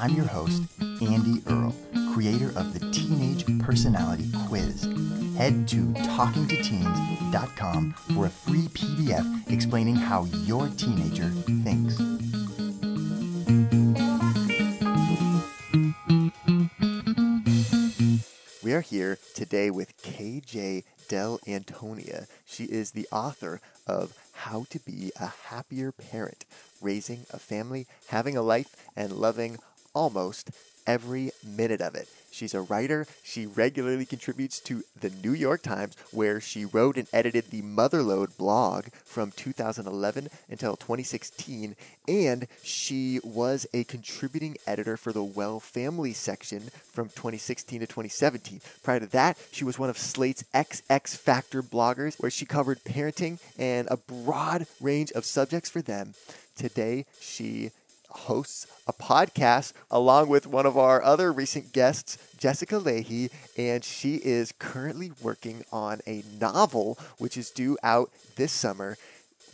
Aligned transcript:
I'm 0.00 0.14
your 0.14 0.26
host, 0.26 0.62
Andy 0.80 1.42
Earle, 1.48 1.74
creator 2.14 2.52
of 2.56 2.72
the 2.72 2.78
Teenage 2.92 3.44
Personality 3.58 4.30
Quiz. 4.46 4.84
Head 5.36 5.66
to 5.68 5.86
talkingtoteens.com 5.86 7.94
for 8.14 8.26
a 8.26 8.30
free 8.30 8.68
PDF 8.68 9.50
explaining 9.50 9.96
how 9.96 10.26
your 10.44 10.68
teenager 10.68 11.30
thinks. 11.64 11.98
We 18.62 18.74
are 18.74 18.82
here 18.82 19.18
today 19.34 19.72
with 19.72 20.00
KJ 20.02 20.84
Dell'Antonia. 21.08 22.28
She 22.46 22.66
is 22.66 22.92
the 22.92 23.08
author 23.10 23.60
of 23.84 24.16
How 24.32 24.64
to 24.70 24.78
Be 24.78 25.10
a 25.18 25.32
Happier 25.46 25.90
Parent 25.90 26.44
Raising 26.80 27.26
a 27.32 27.40
Family, 27.40 27.88
Having 28.08 28.36
a 28.36 28.42
Life, 28.42 28.76
and 28.94 29.10
Loving 29.12 29.58
Almost 29.94 30.50
Every 30.86 31.30
Minute 31.44 31.80
of 31.80 31.94
It. 31.94 32.08
She's 32.30 32.54
a 32.54 32.60
writer. 32.60 33.06
She 33.22 33.46
regularly 33.46 34.06
contributes 34.06 34.60
to 34.60 34.84
the 34.98 35.10
New 35.10 35.32
York 35.32 35.62
Times, 35.62 35.96
where 36.12 36.40
she 36.40 36.64
wrote 36.64 36.96
and 36.96 37.08
edited 37.12 37.50
the 37.50 37.62
Motherlode 37.62 38.36
blog 38.36 38.86
from 39.04 39.32
2011 39.32 40.28
until 40.48 40.76
2016. 40.76 41.74
And 42.06 42.46
she 42.62 43.20
was 43.24 43.66
a 43.74 43.84
contributing 43.84 44.56
editor 44.66 44.96
for 44.96 45.12
the 45.12 45.24
Well 45.24 45.58
Family 45.60 46.12
section 46.12 46.70
from 46.92 47.08
2016 47.08 47.80
to 47.80 47.86
2017. 47.86 48.60
Prior 48.82 49.00
to 49.00 49.06
that, 49.06 49.36
she 49.50 49.64
was 49.64 49.78
one 49.78 49.90
of 49.90 49.98
Slate's 49.98 50.44
XX 50.54 51.16
Factor 51.16 51.62
bloggers, 51.62 52.20
where 52.20 52.30
she 52.30 52.46
covered 52.46 52.84
parenting 52.84 53.40
and 53.58 53.88
a 53.90 53.96
broad 53.96 54.66
range 54.80 55.10
of 55.12 55.24
subjects 55.24 55.70
for 55.70 55.82
them. 55.82 56.14
Today, 56.56 57.04
she 57.20 57.70
hosts 58.08 58.66
a 58.86 58.92
podcast 58.92 59.72
along 59.90 60.28
with 60.28 60.46
one 60.46 60.66
of 60.66 60.76
our 60.76 61.02
other 61.02 61.32
recent 61.32 61.72
guests, 61.72 62.18
Jessica 62.38 62.76
Lahey, 62.76 63.30
and 63.56 63.84
she 63.84 64.16
is 64.16 64.52
currently 64.58 65.12
working 65.22 65.64
on 65.72 66.00
a 66.06 66.22
novel 66.40 66.98
which 67.18 67.36
is 67.36 67.50
due 67.50 67.76
out 67.82 68.10
this 68.36 68.52
summer. 68.52 68.96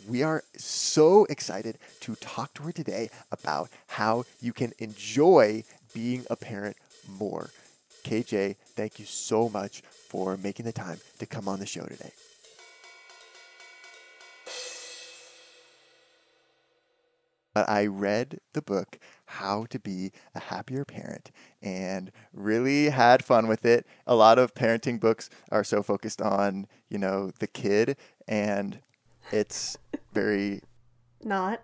We 0.07 0.23
are 0.23 0.43
so 0.55 1.25
excited 1.25 1.77
to 2.01 2.15
talk 2.15 2.53
to 2.55 2.63
her 2.63 2.71
today 2.71 3.09
about 3.31 3.69
how 3.87 4.25
you 4.39 4.53
can 4.53 4.73
enjoy 4.79 5.63
being 5.93 6.25
a 6.29 6.35
parent 6.35 6.77
more. 7.07 7.49
KJ, 8.03 8.55
thank 8.75 8.99
you 8.99 9.05
so 9.05 9.49
much 9.49 9.81
for 9.81 10.37
making 10.37 10.65
the 10.65 10.71
time 10.71 10.99
to 11.19 11.25
come 11.25 11.47
on 11.47 11.59
the 11.59 11.65
show 11.65 11.85
today. 11.85 12.11
I 17.55 17.85
read 17.85 18.39
the 18.53 18.61
book 18.61 18.99
How 19.25 19.65
to 19.69 19.79
Be 19.79 20.11
a 20.33 20.39
Happier 20.39 20.85
Parent 20.85 21.31
and 21.61 22.11
really 22.33 22.89
had 22.89 23.23
fun 23.23 23.47
with 23.47 23.65
it. 23.65 23.87
A 24.05 24.15
lot 24.15 24.37
of 24.37 24.53
parenting 24.53 24.99
books 24.99 25.29
are 25.51 25.63
so 25.63 25.81
focused 25.81 26.21
on, 26.21 26.67
you 26.89 26.97
know, 26.97 27.31
the 27.39 27.47
kid 27.47 27.97
and 28.27 28.79
it's 29.31 29.77
very 30.13 30.61
not. 31.23 31.61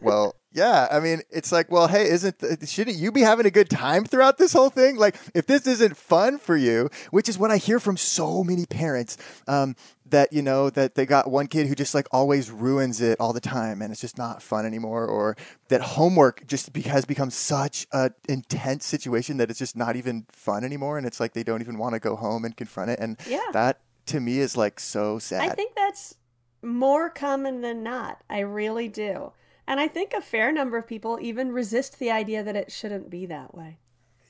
Well, 0.00 0.34
yeah, 0.52 0.88
I 0.90 0.98
mean, 1.00 1.20
it's 1.30 1.52
like, 1.52 1.70
well, 1.70 1.88
hey, 1.88 2.08
isn't 2.08 2.36
shouldn't 2.66 2.96
you 2.96 3.12
be 3.12 3.20
having 3.20 3.46
a 3.46 3.50
good 3.50 3.68
time 3.68 4.04
throughout 4.04 4.38
this 4.38 4.52
whole 4.52 4.70
thing? 4.70 4.96
Like, 4.96 5.16
if 5.34 5.46
this 5.46 5.66
isn't 5.66 5.96
fun 5.96 6.38
for 6.38 6.56
you, 6.56 6.88
which 7.10 7.28
is 7.28 7.38
what 7.38 7.50
I 7.50 7.58
hear 7.58 7.78
from 7.78 7.96
so 7.96 8.42
many 8.42 8.64
parents, 8.64 9.18
um, 9.46 9.76
that 10.06 10.32
you 10.32 10.40
know 10.40 10.70
that 10.70 10.94
they 10.94 11.04
got 11.04 11.30
one 11.30 11.48
kid 11.48 11.66
who 11.66 11.74
just 11.74 11.94
like 11.94 12.08
always 12.12 12.50
ruins 12.50 13.00
it 13.02 13.20
all 13.20 13.32
the 13.34 13.40
time, 13.40 13.82
and 13.82 13.92
it's 13.92 14.00
just 14.00 14.16
not 14.16 14.42
fun 14.42 14.64
anymore, 14.64 15.06
or 15.06 15.36
that 15.68 15.82
homework 15.82 16.46
just 16.46 16.72
be- 16.72 16.82
has 16.82 17.04
become 17.04 17.30
such 17.30 17.86
a 17.92 18.10
intense 18.28 18.86
situation 18.86 19.36
that 19.36 19.50
it's 19.50 19.58
just 19.58 19.76
not 19.76 19.96
even 19.96 20.24
fun 20.32 20.64
anymore, 20.64 20.96
and 20.96 21.06
it's 21.06 21.20
like 21.20 21.34
they 21.34 21.42
don't 21.42 21.60
even 21.60 21.76
want 21.76 21.92
to 21.92 22.00
go 22.00 22.16
home 22.16 22.44
and 22.46 22.56
confront 22.56 22.90
it, 22.90 22.98
and 22.98 23.18
Yeah. 23.28 23.40
that 23.52 23.80
to 24.06 24.18
me 24.20 24.38
is 24.38 24.56
like 24.56 24.80
so 24.80 25.18
sad. 25.18 25.42
I 25.42 25.50
think 25.50 25.74
that's 25.76 26.14
more 26.62 27.10
common 27.10 27.60
than 27.60 27.82
not. 27.82 28.22
I 28.30 28.40
really 28.40 28.88
do. 28.88 29.32
And 29.68 29.78
I 29.78 29.86
think 29.86 30.14
a 30.14 30.22
fair 30.22 30.50
number 30.50 30.78
of 30.78 30.86
people 30.86 31.18
even 31.20 31.52
resist 31.52 31.98
the 31.98 32.10
idea 32.10 32.42
that 32.42 32.56
it 32.56 32.72
shouldn't 32.72 33.10
be 33.10 33.26
that 33.26 33.54
way. 33.54 33.76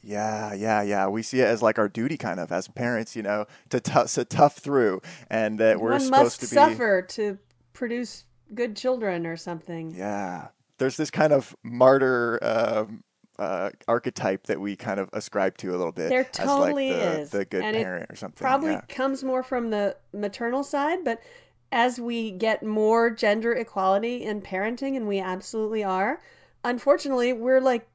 Yeah, 0.03 0.53
yeah, 0.53 0.83
yeah. 0.83 1.07
We 1.07 1.23
see 1.23 1.41
it 1.41 1.45
as 1.45 1.63
like 1.63 1.79
our 1.79 1.89
duty, 1.89 2.17
kind 2.17 2.41
of, 2.41 2.51
as 2.51 2.67
parents, 2.67 3.15
you 3.15 3.23
know, 3.23 3.47
to, 3.71 3.79
t- 3.79 4.05
to 4.05 4.25
tough 4.25 4.57
through, 4.57 5.01
and 5.31 5.61
that 5.61 5.81
we're 5.81 5.93
One 5.93 6.01
supposed 6.01 6.41
to 6.41 6.47
be. 6.47 6.55
suffer 6.55 7.03
to 7.03 7.39
produce 7.73 8.25
good 8.53 8.77
children 8.77 9.27
or 9.27 9.37
something. 9.37 9.95
Yeah, 9.97 10.49
there's 10.79 10.97
this 10.97 11.11
kind 11.11 11.33
of 11.33 11.55
martyr 11.63 12.41
um, 12.43 13.05
uh, 13.39 13.71
archetype 13.87 14.49
that 14.49 14.61
we 14.61 14.75
kind 14.75 14.99
of 14.99 15.09
ascribe 15.13 15.57
to 15.59 15.71
a 15.71 15.77
little 15.77 15.93
bit. 15.93 16.09
There 16.09 16.25
totally 16.25 16.91
as 16.91 16.97
like 16.97 17.15
the, 17.15 17.21
is. 17.21 17.31
the 17.31 17.45
good 17.45 17.63
and 17.63 17.77
parent 17.77 18.11
or 18.11 18.17
something. 18.17 18.39
Probably 18.39 18.73
yeah. 18.73 18.81
comes 18.89 19.23
more 19.23 19.45
from 19.45 19.71
the 19.71 19.97
maternal 20.13 20.65
side, 20.65 21.05
but 21.05 21.21
as 21.71 22.01
we 22.01 22.31
get 22.31 22.63
more 22.63 23.11
gender 23.11 23.53
equality 23.53 24.25
in 24.25 24.41
parenting, 24.41 24.97
and 24.97 25.07
we 25.07 25.21
absolutely 25.21 25.85
are, 25.85 26.21
unfortunately, 26.65 27.33
we're 27.33 27.61
like, 27.61 27.89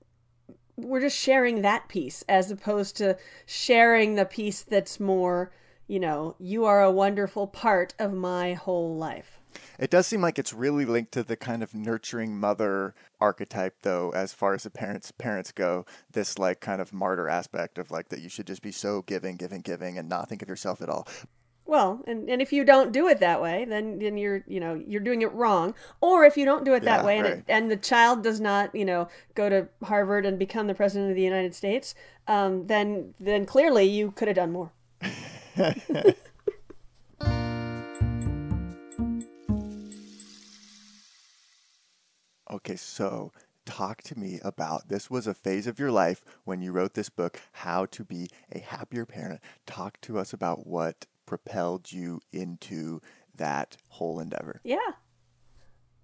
we're 0.76 1.02
just 1.02 1.18
sharing 1.18 1.62
that 1.62 1.88
piece 1.88 2.24
as 2.28 2.50
opposed 2.50 2.98
to 2.98 3.18
sharing 3.46 4.16
the 4.16 4.26
piece 4.26 4.64
that's 4.64 5.00
more, 5.00 5.52
you 5.88 6.00
know, 6.00 6.36
you 6.40 6.66
are 6.66 6.82
a 6.82 6.92
wonderful 6.92 7.48
part 7.48 7.94
of 8.00 8.14
my 8.14 8.54
whole 8.54 8.96
life. 8.96 9.40
It 9.78 9.92
does 9.92 10.08
seem 10.08 10.22
like 10.22 10.40
it's 10.40 10.54
really 10.54 10.86
linked 10.86 11.12
to 11.14 11.24
the 11.24 11.36
kind 11.36 11.62
of 11.62 11.76
nurturing 11.76 12.40
mother 12.40 12.96
archetype, 13.20 13.76
though, 13.82 14.12
as 14.12 14.34
far 14.34 14.54
as 14.54 14.64
the 14.64 14.72
parents 14.72 15.12
parents 15.12 15.52
go. 15.52 15.86
This 16.12 16.40
like 16.40 16.60
kind 16.60 16.82
of 16.82 16.92
martyr 16.92 17.30
aspect 17.30 17.78
of 17.78 17.92
like 17.92 18.10
that 18.10 18.22
you 18.22 18.30
should 18.30 18.48
just 18.48 18.62
be 18.62 18.72
so 18.72 19.04
giving, 19.04 19.36
giving, 19.36 19.62
giving, 19.62 19.98
and 19.98 20.10
not 20.10 20.28
think 20.28 20.42
of 20.42 20.50
yourself 20.50 20.82
at 20.82 20.90
all. 20.90 21.08
Well, 21.66 22.04
and, 22.08 22.30
and 22.30 22.42
if 22.42 22.52
you 22.52 22.66
don't 22.66 22.92
do 22.92 23.08
it 23.08 23.20
that 23.22 23.42
way, 23.42 23.66
then 23.66 24.00
then 24.00 24.18
you're 24.18 24.44
you 24.48 24.60
know 24.60 24.76
you're 24.86 25.02
doing 25.02 25.22
it 25.22 25.32
wrong. 25.34 25.74
Or 26.02 26.26
if 26.26 26.36
you 26.38 26.46
don't 26.46 26.66
do 26.66 26.74
it 26.74 26.84
that 26.86 27.02
Yeah, 27.02 27.04
way, 27.04 27.18
and 27.20 27.26
right. 27.26 27.38
it, 27.40 27.46
and 27.48 27.72
the 27.72 27.78
child 27.78 28.22
does 28.24 28.40
not 28.42 28.74
you 28.76 28.86
know 28.86 29.08
go 29.36 29.50
to 29.50 29.70
Harvard 29.84 30.26
and 30.26 30.38
become 30.38 30.68
the 30.68 30.76
president 30.76 31.12
of 31.12 31.16
the 31.16 31.24
United 31.24 31.56
States, 31.56 31.96
um, 32.28 32.68
then 32.68 33.14
then 33.20 33.46
clearly 33.46 33.86
you 33.86 34.12
could 34.12 34.28
have 34.28 34.36
done 34.36 34.52
more. 34.52 34.72
Okay, 42.50 42.76
so 42.76 43.32
talk 43.66 44.02
to 44.04 44.18
me 44.20 44.40
about 44.44 44.88
this 44.90 45.10
was 45.10 45.26
a 45.28 45.34
phase 45.34 45.66
of 45.66 45.80
your 45.80 45.92
life 45.92 46.24
when 46.44 46.62
you 46.62 46.72
wrote 46.72 46.94
this 46.94 47.10
book, 47.10 47.42
How 47.54 47.86
to 47.88 48.04
Be 48.04 48.30
a 48.52 48.60
Happier 48.60 49.06
Parent. 49.06 49.42
Talk 49.66 50.00
to 50.02 50.20
us 50.20 50.34
about 50.34 50.68
what 50.68 51.06
propelled 51.26 51.92
you 51.92 52.22
into 52.32 53.02
that 53.36 53.78
whole 53.90 54.20
endeavor. 54.20 54.62
Yeah. 54.64 54.78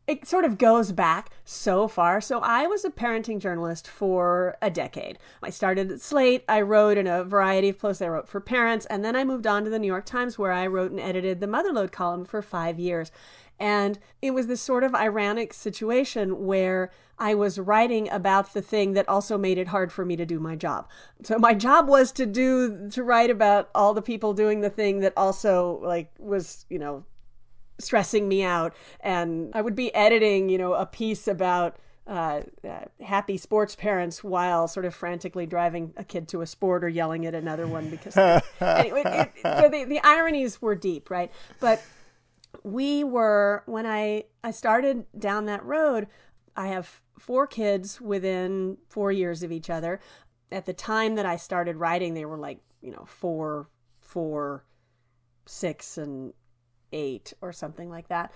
It 0.07 0.27
sort 0.27 0.43
of 0.43 0.57
goes 0.57 0.91
back 0.91 1.29
so 1.45 1.87
far. 1.87 2.19
So, 2.19 2.39
I 2.39 2.65
was 2.65 2.83
a 2.83 2.89
parenting 2.89 3.39
journalist 3.39 3.87
for 3.87 4.57
a 4.59 4.71
decade. 4.71 5.19
I 5.43 5.51
started 5.51 5.91
at 5.91 6.01
Slate. 6.01 6.43
I 6.49 6.61
wrote 6.61 6.97
in 6.97 7.05
a 7.05 7.23
variety 7.23 7.69
of 7.69 7.77
places. 7.77 8.01
I 8.01 8.07
wrote 8.07 8.27
for 8.27 8.41
parents. 8.41 8.87
And 8.87 9.05
then 9.05 9.15
I 9.15 9.23
moved 9.23 9.45
on 9.45 9.63
to 9.65 9.69
the 9.69 9.77
New 9.77 9.85
York 9.85 10.07
Times, 10.07 10.39
where 10.39 10.51
I 10.51 10.65
wrote 10.65 10.89
and 10.89 10.99
edited 10.99 11.39
the 11.39 11.45
Motherlode 11.45 11.91
column 11.91 12.25
for 12.25 12.41
five 12.41 12.79
years. 12.79 13.11
And 13.59 13.99
it 14.21 14.31
was 14.31 14.47
this 14.47 14.61
sort 14.61 14.83
of 14.83 14.95
ironic 14.95 15.53
situation 15.53 16.45
where 16.45 16.91
I 17.17 17.35
was 17.35 17.59
writing 17.59 18.09
about 18.09 18.53
the 18.53 18.61
thing 18.61 18.93
that 18.93 19.07
also 19.09 19.37
made 19.37 19.57
it 19.57 19.67
hard 19.67 19.91
for 19.91 20.05
me 20.05 20.15
to 20.15 20.25
do 20.25 20.39
my 20.39 20.55
job. 20.55 20.87
So 21.23 21.37
my 21.37 21.53
job 21.53 21.89
was 21.89 22.11
to 22.13 22.25
do 22.25 22.89
to 22.91 23.03
write 23.03 23.29
about 23.29 23.69
all 23.75 23.93
the 23.93 24.01
people 24.01 24.33
doing 24.33 24.61
the 24.61 24.69
thing 24.69 25.01
that 25.01 25.11
also 25.17 25.79
like 25.83 26.11
was, 26.17 26.65
you 26.69 26.79
know, 26.79 27.03
stressing 27.79 28.27
me 28.27 28.43
out. 28.43 28.73
And 29.01 29.51
i 29.53 29.61
would 29.61 29.75
be 29.75 29.93
editing 29.95 30.49
you 30.49 30.57
know 30.57 30.73
a 30.73 30.85
piece 30.85 31.27
about 31.27 31.77
uh, 32.07 32.41
uh, 32.67 32.79
happy 33.03 33.37
sports 33.37 33.75
parents 33.75 34.23
while 34.23 34.67
sort 34.67 34.83
of 34.85 34.95
frantically 34.95 35.45
driving 35.45 35.93
a 35.95 36.03
kid 36.03 36.27
to 36.29 36.41
a 36.41 36.47
sport 36.47 36.83
or 36.83 36.89
yelling 36.89 37.25
at 37.27 37.35
another 37.35 37.67
one 37.67 37.87
because 37.89 38.17
anyway 38.61 39.03
it, 39.05 39.31
it- 39.35 39.61
so 39.61 39.69
the, 39.69 39.83
the 39.85 39.99
ironies 40.03 40.61
were 40.61 40.73
deep 40.75 41.09
right? 41.11 41.31
But 41.59 41.81
we 42.63 43.03
were 43.03 43.63
when 43.65 43.85
i 43.85 44.23
i 44.43 44.51
started 44.51 45.05
down 45.17 45.45
that 45.45 45.63
road 45.63 46.07
i 46.55 46.67
have 46.67 47.01
four 47.17 47.47
kids 47.47 47.99
within 48.01 48.77
four 48.89 49.11
years 49.11 49.43
of 49.43 49.51
each 49.51 49.69
other 49.69 49.99
at 50.51 50.65
the 50.65 50.73
time 50.73 51.15
that 51.15 51.25
I 51.25 51.35
started 51.35 51.77
writing, 51.77 52.13
they 52.13 52.25
were 52.25 52.37
like, 52.37 52.59
you 52.81 52.91
know, 52.91 53.05
four, 53.05 53.69
four, 53.99 54.65
six, 55.45 55.97
and 55.97 56.33
eight, 56.91 57.33
or 57.41 57.51
something 57.51 57.89
like 57.89 58.07
that. 58.07 58.31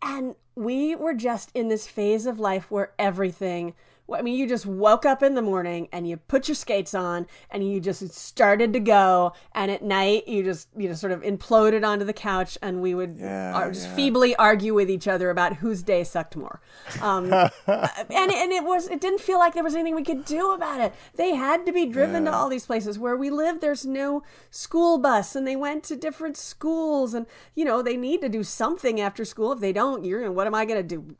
And 0.00 0.36
we 0.54 0.94
were 0.94 1.14
just 1.14 1.50
in 1.54 1.68
this 1.68 1.86
phase 1.86 2.26
of 2.26 2.38
life 2.38 2.70
where 2.70 2.92
everything 2.98 3.74
I 4.14 4.22
mean, 4.22 4.38
you 4.38 4.48
just 4.48 4.64
woke 4.64 5.04
up 5.04 5.22
in 5.22 5.34
the 5.34 5.42
morning 5.42 5.88
and 5.92 6.08
you 6.08 6.16
put 6.16 6.48
your 6.48 6.54
skates 6.54 6.94
on 6.94 7.26
and 7.50 7.70
you 7.70 7.78
just 7.80 8.08
started 8.14 8.72
to 8.72 8.80
go. 8.80 9.32
And 9.54 9.70
at 9.70 9.82
night, 9.82 10.26
you 10.26 10.42
just, 10.42 10.68
you 10.76 10.88
know, 10.88 10.94
sort 10.94 11.12
of 11.12 11.22
imploded 11.22 11.86
onto 11.86 12.04
the 12.04 12.12
couch 12.12 12.56
and 12.62 12.80
we 12.80 12.94
would 12.94 13.18
Yeah, 13.18 13.52
ar- 13.54 13.70
just 13.70 13.88
yeah. 13.88 13.96
feebly 13.96 14.36
argue 14.36 14.72
with 14.74 14.88
each 14.90 15.06
other 15.06 15.28
about 15.30 15.56
whose 15.56 15.82
day 15.82 16.04
sucked 16.04 16.36
more. 16.36 16.60
Um, 17.02 17.32
and, 17.32 17.50
and 18.10 18.52
it 18.52 18.64
was, 18.64 18.88
it 18.88 19.00
didn't 19.00 19.20
feel 19.20 19.38
like 19.38 19.54
there 19.54 19.64
was 19.64 19.74
anything 19.74 19.94
we 19.94 20.04
could 20.04 20.24
do 20.24 20.52
about 20.52 20.80
it. 20.80 20.94
They 21.16 21.34
had 21.34 21.66
to 21.66 21.72
be 21.72 21.84
driven 21.86 22.24
to 22.24 22.32
all 22.32 22.48
these 22.48 22.66
places 22.66 22.98
where 22.98 23.16
we 23.16 23.30
live. 23.30 23.60
There's 23.60 23.84
no 23.84 24.22
school 24.50 24.98
bus 24.98 25.36
and 25.36 25.46
they 25.46 25.56
went 25.56 25.84
to 25.84 25.96
different 25.96 26.36
schools 26.36 27.12
and, 27.12 27.26
you 27.54 27.64
know, 27.64 27.82
they 27.82 27.96
need 27.96 28.22
to 28.22 28.28
do 28.28 28.42
something 28.42 29.00
after 29.00 29.24
school. 29.24 29.52
If 29.52 29.60
they 29.60 29.72
don't, 29.72 30.04
you're, 30.04 30.32
what 30.32 30.46
am 30.46 30.54
I 30.54 30.64
going 30.64 30.80
to 30.80 30.96
do? 30.96 31.16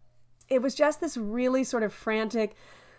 it 0.49 0.63
was 0.63 0.75
just 0.75 1.03
this 1.03 1.15
really 1.19 1.63
sort 1.63 1.83
of 1.83 1.93
frantic 1.93 2.55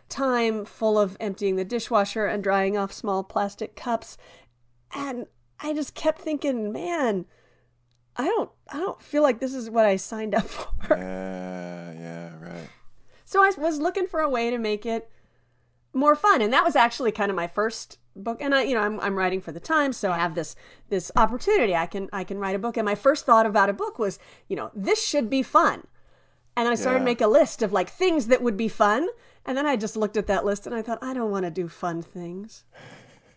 time 0.09 0.65
full 0.65 0.99
of 0.99 1.15
emptying 1.19 1.55
the 1.55 1.63
dishwasher 1.65 2.25
and 2.25 2.43
drying 2.43 2.77
off 2.77 2.91
small 2.91 3.23
plastic 3.23 3.75
cups. 3.75 4.17
And 4.93 5.25
i 5.61 5.73
just 5.73 5.93
kept 5.93 6.19
thinking 6.21 6.71
man 6.71 7.25
i 8.15 8.23
don't 8.23 8.49
i 8.69 8.77
don't 8.77 9.01
feel 9.01 9.21
like 9.21 9.39
this 9.41 9.53
is 9.53 9.69
what 9.69 9.85
i 9.85 9.95
signed 9.97 10.33
up 10.33 10.47
for. 10.47 10.95
Yeah, 10.97 11.91
yeah, 11.93 12.29
right. 12.41 12.69
so 13.25 13.43
i 13.43 13.51
was 13.57 13.77
looking 13.79 14.07
for 14.07 14.21
a 14.21 14.29
way 14.29 14.49
to 14.49 14.57
make 14.57 14.85
it 14.85 15.09
more 15.93 16.15
fun. 16.15 16.41
And 16.41 16.53
that 16.53 16.63
was 16.63 16.75
actually 16.75 17.11
kind 17.11 17.29
of 17.31 17.35
my 17.35 17.47
first 17.47 17.97
book. 18.15 18.41
And 18.41 18.53
i 18.55 18.63
you 18.63 18.73
know 18.73 18.81
i'm, 18.81 18.99
I'm 18.99 19.17
writing 19.17 19.41
for 19.41 19.51
the 19.51 19.59
times 19.59 19.97
so 19.97 20.11
i 20.11 20.17
have 20.17 20.33
this 20.35 20.55
this 20.89 21.11
opportunity. 21.15 21.75
I 21.75 21.85
can 21.87 22.09
i 22.13 22.23
can 22.23 22.37
write 22.39 22.55
a 22.55 22.59
book. 22.59 22.77
And 22.77 22.85
my 22.85 22.95
first 22.95 23.25
thought 23.25 23.45
about 23.45 23.69
a 23.69 23.73
book 23.73 23.99
was 23.99 24.17
you 24.47 24.55
know 24.55 24.71
this 24.75 25.05
should 25.05 25.29
be 25.29 25.43
fun. 25.43 25.87
And 26.55 26.65
then 26.65 26.73
I 26.73 26.75
started 26.75 26.99
Yeah. 26.99 27.05
to 27.05 27.05
make 27.05 27.21
a 27.21 27.27
list 27.27 27.61
of 27.61 27.71
like 27.73 27.89
things 27.89 28.27
that 28.27 28.41
would 28.41 28.57
be 28.57 28.67
fun. 28.67 29.07
And 29.45 29.57
then 29.57 29.65
I 29.65 29.75
just 29.75 29.95
looked 29.95 30.17
at 30.17 30.27
that 30.27 30.45
list 30.45 30.65
and 30.65 30.75
I 30.75 30.81
thought, 30.81 30.99
I 31.01 31.13
don't 31.13 31.31
want 31.31 31.45
to 31.45 31.51
do 31.51 31.67
fun 31.67 32.01
things. 32.01 32.63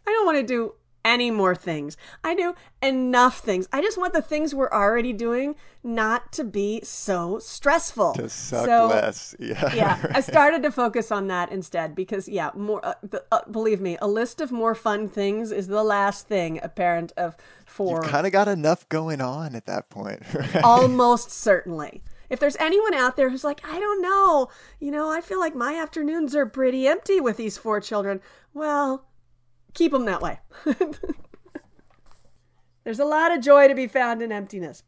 I 0.07 0.11
don't 0.11 0.27
want 0.27 0.39
to 0.39 0.47
do 0.47 0.75
any 1.05 1.31
more 1.31 1.55
things. 1.55 1.97
I 2.23 2.35
do 2.35 2.55
enough 2.81 3.41
things. 3.41 3.69
I 3.73 3.81
just 3.81 3.99
want 3.99 4.13
the 4.13 4.23
things 4.23 4.55
we're 4.55 4.71
already 4.71 5.13
doing 5.13 5.57
not 5.83 6.33
to 6.33 6.45
be 6.45 6.81
so 6.85 7.39
stressful. 7.41 8.15
To 8.15 8.29
suck 8.29 8.67
So, 8.67 8.87
less. 8.87 9.35
Yeah. 9.41 9.75
Yeah, 9.75 10.07
I 10.15 10.21
started 10.21 10.63
to 10.63 10.71
focus 10.71 11.11
on 11.11 11.27
that 11.29 11.51
instead 11.51 11.95
because, 11.95 12.29
yeah, 12.29 12.51
more. 12.55 12.85
Uh, 12.85 12.95
uh, 13.33 13.41
believe 13.51 13.81
me, 13.81 13.99
a 14.01 14.07
list 14.07 14.41
of 14.41 14.53
more 14.53 14.75
fun 14.75 15.09
things 15.09 15.51
is 15.51 15.67
the 15.67 15.83
last 15.83 16.29
thing 16.29 16.61
a 16.63 16.69
parent 16.69 17.13
of 17.17 17.37
four 17.67 18.03
Kind 18.03 18.27
of 18.27 18.33
got 18.33 18.47
enough 18.49 18.89
going 18.89 19.21
on 19.21 19.55
at 19.57 19.67
that 19.67 19.91
point. 19.91 20.23
Right? 20.35 20.63
almost 20.65 21.31
certainly. 21.31 22.03
If 22.33 22.41
there's 22.41 22.57
anyone 22.57 22.95
out 22.95 23.17
there 23.17 23.29
who's 23.29 23.45
like, 23.45 23.61
I 23.63 23.79
don't 23.79 24.01
know, 24.01 24.49
you 24.81 24.91
know, 24.91 25.11
I 25.11 25.21
feel 25.21 25.39
like 25.39 25.55
my 25.55 25.75
afternoons 25.75 26.35
are 26.35 26.47
pretty 26.47 26.89
empty 26.89 27.21
with 27.21 27.37
these 27.37 27.59
four 27.59 27.79
children, 27.79 28.23
well, 28.55 29.05
keep 29.75 29.93
them 29.93 30.07
that 30.07 30.23
way. 30.23 30.41
there's 32.85 33.01
a 33.01 33.05
lot 33.05 33.33
of 33.33 33.43
joy 33.43 33.69
to 33.69 33.75
be 33.75 33.87
found 33.87 34.23
in 34.23 34.33
emptiness. 34.33 34.83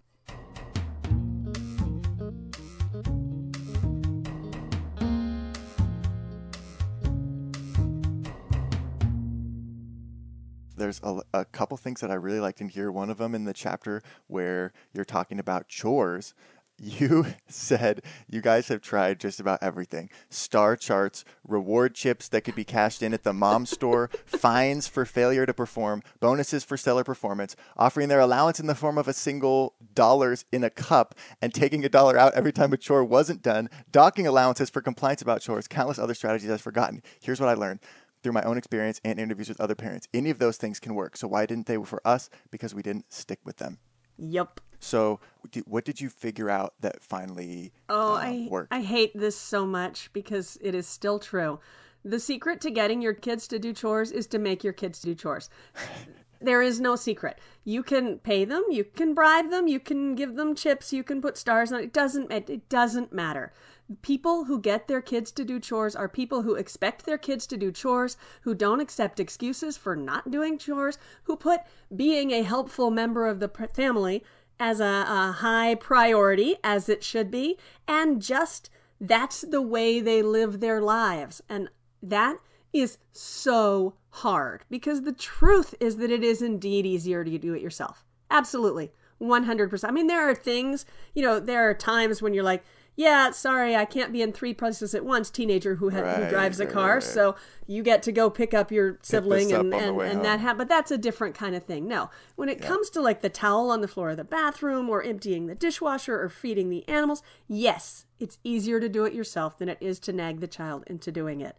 There's 10.76 11.00
a, 11.02 11.20
a 11.32 11.44
couple 11.44 11.76
things 11.76 12.00
that 12.00 12.11
I 12.11 12.14
really 12.14 12.40
liked 12.40 12.61
in 12.61 12.69
here. 12.69 12.90
One 12.90 13.11
of 13.11 13.19
them 13.19 13.35
in 13.35 13.44
the 13.44 13.52
chapter 13.52 14.02
where 14.26 14.73
you're 14.93 15.05
talking 15.05 15.38
about 15.38 15.69
chores. 15.69 16.35
You 16.81 17.26
said 17.49 18.03
you 18.29 18.41
guys 18.41 18.69
have 18.69 18.81
tried 18.81 19.21
just 19.21 19.41
about 19.41 19.62
everything 19.62 20.11
star 20.29 20.76
charts, 20.76 21.25
reward 21.47 21.94
chips 21.94 22.29
that 22.29 22.43
could 22.43 22.55
be 22.55 22.65
cashed 22.65 23.03
in 23.03 23.15
at 23.15 23.23
the 23.23 23.32
mom 23.32 23.67
store, 23.67 24.11
fines 24.26 24.88
for 24.88 25.05
failure 25.05 25.47
to 25.47 25.55
perform, 25.55 26.03
bonuses 26.21 26.65
for 26.65 26.76
stellar 26.76 27.05
performance, 27.05 27.56
offering 27.76 28.09
their 28.09 28.21
allowance 28.21 28.59
in 28.59 28.67
the 28.67 28.75
form 28.75 28.99
of 28.99 29.09
a 29.09 29.12
single 29.12 29.75
dollars 29.94 30.44
in 30.53 30.65
a 30.65 30.71
cup, 30.71 31.15
and 31.41 31.55
taking 31.55 31.85
a 31.85 31.88
dollar 31.88 32.19
out 32.19 32.35
every 32.35 32.53
time 32.53 32.73
a 32.73 32.76
chore 32.76 33.05
wasn't 33.05 33.43
done, 33.43 33.69
docking 33.93 34.26
allowances 34.26 34.71
for 34.71 34.81
compliance 34.81 35.23
about 35.23 35.41
chores, 35.41 35.69
countless 35.69 35.99
other 35.99 36.15
strategies 36.15 36.50
I've 36.50 36.61
forgotten. 36.61 37.03
Here's 37.21 37.41
what 37.41 37.49
I 37.49 37.55
learned 37.55 37.81
through 38.23 38.32
my 38.32 38.43
own 38.43 38.56
experience 38.56 39.00
and 39.05 39.21
interviews 39.21 39.49
with 39.49 39.61
other 39.61 39.75
parents. 39.75 40.09
Any 40.15 40.31
of 40.31 40.38
those 40.38 40.56
things 40.56 40.81
can 40.81 40.94
work. 40.94 41.17
So 41.17 41.29
why 41.29 41.47
didn't 41.47 41.67
they 41.67 41.76
for 41.85 42.00
us? 42.06 42.31
Because 42.50 42.75
we 42.75 42.82
didn't 42.82 43.12
stick 43.12 43.38
with 43.44 43.59
them. 43.59 43.79
Yep. 44.17 44.61
So 44.84 45.19
what 45.66 45.84
did 45.84 46.00
you 46.00 46.10
figure 46.10 46.50
out 46.50 46.75
that 46.81 47.02
finally 47.02 47.72
Oh, 47.88 48.14
uh, 48.14 48.19
I 48.19 48.48
worked? 48.50 48.72
I 48.72 48.82
hate 48.82 49.19
this 49.19 49.36
so 49.36 49.64
much 49.64 50.12
because 50.12 50.58
it 50.60 50.75
is 50.75 50.86
still 50.86 51.19
true. 51.19 51.58
The 52.04 52.20
secret 52.20 52.60
to 52.60 52.70
getting 52.70 53.00
your 53.00 53.14
kids 53.14 53.48
to 53.48 53.58
do 53.58 53.72
chores 53.72 54.12
is 54.12 54.26
to 54.28 54.38
make 54.38 54.62
your 54.62 54.75
kids 54.75 55.00
do 55.00 55.14
chores. 55.14 55.48
there 56.40 56.60
is 56.60 56.81
no 56.81 56.96
secret. 56.96 57.38
You 57.64 57.82
can 57.82 58.19
pay 58.19 58.44
them, 58.44 58.62
you 58.70 58.84
can 58.84 59.14
bribe 59.14 59.50
them, 59.50 59.66
you 59.66 59.81
can 59.81 60.14
give 60.14 60.36
them 60.36 60.54
chips, 60.54 60.92
you 60.92 61.02
can 61.02 61.22
put 61.22 61.38
stars 61.38 61.72
on 61.72 61.80
it. 61.80 61.84
It 61.84 61.92
doesn't 61.94 62.30
it, 62.30 62.50
it 62.50 62.69
doesn't 62.69 63.10
matter. 63.10 63.54
People 64.02 64.44
who 64.44 64.60
get 64.60 64.87
their 64.87 65.00
kids 65.00 65.32
to 65.32 65.44
do 65.44 65.58
chores 65.58 65.96
are 65.96 66.08
people 66.08 66.42
who 66.42 66.56
expect 66.56 67.06
their 67.06 67.19
kids 67.19 67.46
to 67.46 67.56
do 67.56 67.72
chores, 67.72 68.19
who 68.42 68.54
don't 68.54 68.80
accept 68.80 69.20
excuses 69.20 69.78
for 69.78 69.96
not 69.96 70.30
doing 70.30 70.58
chores, 70.58 70.98
who 71.25 71.37
put 71.37 71.60
being 71.94 72.30
a 72.32 72.42
helpful 72.42 72.90
member 72.90 73.26
of 73.26 73.40
the 73.40 73.48
pr- 73.48 73.64
family 73.75 74.22
as 74.58 74.80
a, 74.80 75.04
a 75.08 75.32
high 75.38 75.74
priority, 75.74 76.56
as 76.62 76.88
it 76.88 77.02
should 77.02 77.30
be, 77.30 77.58
and 77.86 78.22
just 78.22 78.70
that's 79.00 79.42
the 79.42 79.62
way 79.62 80.00
they 80.00 80.22
live 80.22 80.60
their 80.60 80.80
lives. 80.80 81.42
And 81.48 81.68
that 82.02 82.38
is 82.72 82.98
so 83.12 83.94
hard 84.10 84.64
because 84.70 85.02
the 85.02 85.12
truth 85.12 85.74
is 85.80 85.96
that 85.96 86.10
it 86.10 86.22
is 86.22 86.42
indeed 86.42 86.86
easier 86.86 87.24
to 87.24 87.38
do 87.38 87.54
it 87.54 87.62
yourself. 87.62 88.04
Absolutely. 88.30 88.92
100%. 89.20 89.88
I 89.88 89.90
mean, 89.90 90.06
there 90.06 90.28
are 90.28 90.34
things, 90.34 90.84
you 91.14 91.22
know, 91.22 91.38
there 91.40 91.68
are 91.68 91.74
times 91.74 92.20
when 92.20 92.34
you're 92.34 92.44
like, 92.44 92.64
yeah, 92.96 93.31
sorry, 93.32 93.75
I 93.75 93.85
can't 93.85 94.12
be 94.12 94.23
in 94.23 94.32
three 94.32 94.55
places 94.55 94.94
at 94.94 95.05
once, 95.05 95.31
teenager 95.31 95.75
who, 95.76 95.91
ha- 95.91 95.96
who 95.96 96.23
Right, 96.23 96.31
drives 96.31 96.61
a 96.61 96.67
car. 96.67 96.87
right, 96.88 96.94
right. 96.94 97.02
So 97.02 97.35
you 97.67 97.82
get 97.82 98.02
to 98.05 98.12
go 98.12 98.31
pick 98.31 98.55
up 98.55 98.70
your 98.70 98.99
sibling 99.02 99.52
up 99.52 99.62
and, 99.62 99.75
and, 99.75 100.00
and 100.00 100.25
that 100.25 100.41
ha- 100.41 100.55
but 100.55 100.68
that's 100.68 100.90
a 100.90 100.99
different 100.99 101.35
kind 101.35 101.54
of 101.57 101.64
thing. 101.64 101.88
No, 101.88 102.11
when 102.37 102.49
it 102.49 102.61
comes 102.62 102.90
to 102.90 103.00
like 103.02 103.21
the 103.21 103.28
towel 103.28 103.71
on 103.71 103.80
the 103.80 103.88
floor 103.88 104.11
of 104.11 104.16
the 104.16 104.25
bathroom 104.25 104.88
or 104.88 105.02
emptying 105.02 105.47
the 105.47 105.54
dishwasher 105.54 106.21
or 106.21 106.28
feeding 106.28 106.71
the 106.71 106.87
animals, 106.88 107.23
yes, 107.49 108.07
it's 108.21 108.38
easier 108.45 108.78
to 108.78 108.88
do 108.88 109.04
it 109.04 109.12
yourself 109.12 109.59
than 109.59 109.68
it 109.68 109.78
is 109.80 109.99
to 110.00 110.12
nag 110.12 110.40
the 110.40 110.47
child 110.47 110.85
into 110.87 111.11
doing 111.11 111.40
it. 111.40 111.57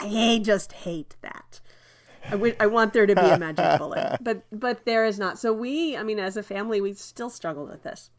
I 0.00 0.40
just 0.42 0.72
hate 0.72 1.16
that. 1.22 1.60
I 2.30 2.66
want 2.66 2.92
there 2.92 3.06
to 3.06 3.14
be 3.14 3.20
a 3.22 3.38
magic 3.38 3.78
bullet, 3.78 4.18
but 4.20 4.42
but 4.52 4.84
there 4.84 5.04
is 5.06 5.18
not. 5.18 5.38
So 5.38 5.52
we, 5.52 5.96
I 5.96 6.02
mean, 6.02 6.18
as 6.18 6.36
a 6.36 6.42
family, 6.42 6.80
we 6.80 6.92
still 6.92 7.30
struggle 7.30 7.66
with 7.66 7.82
this, 7.82 8.10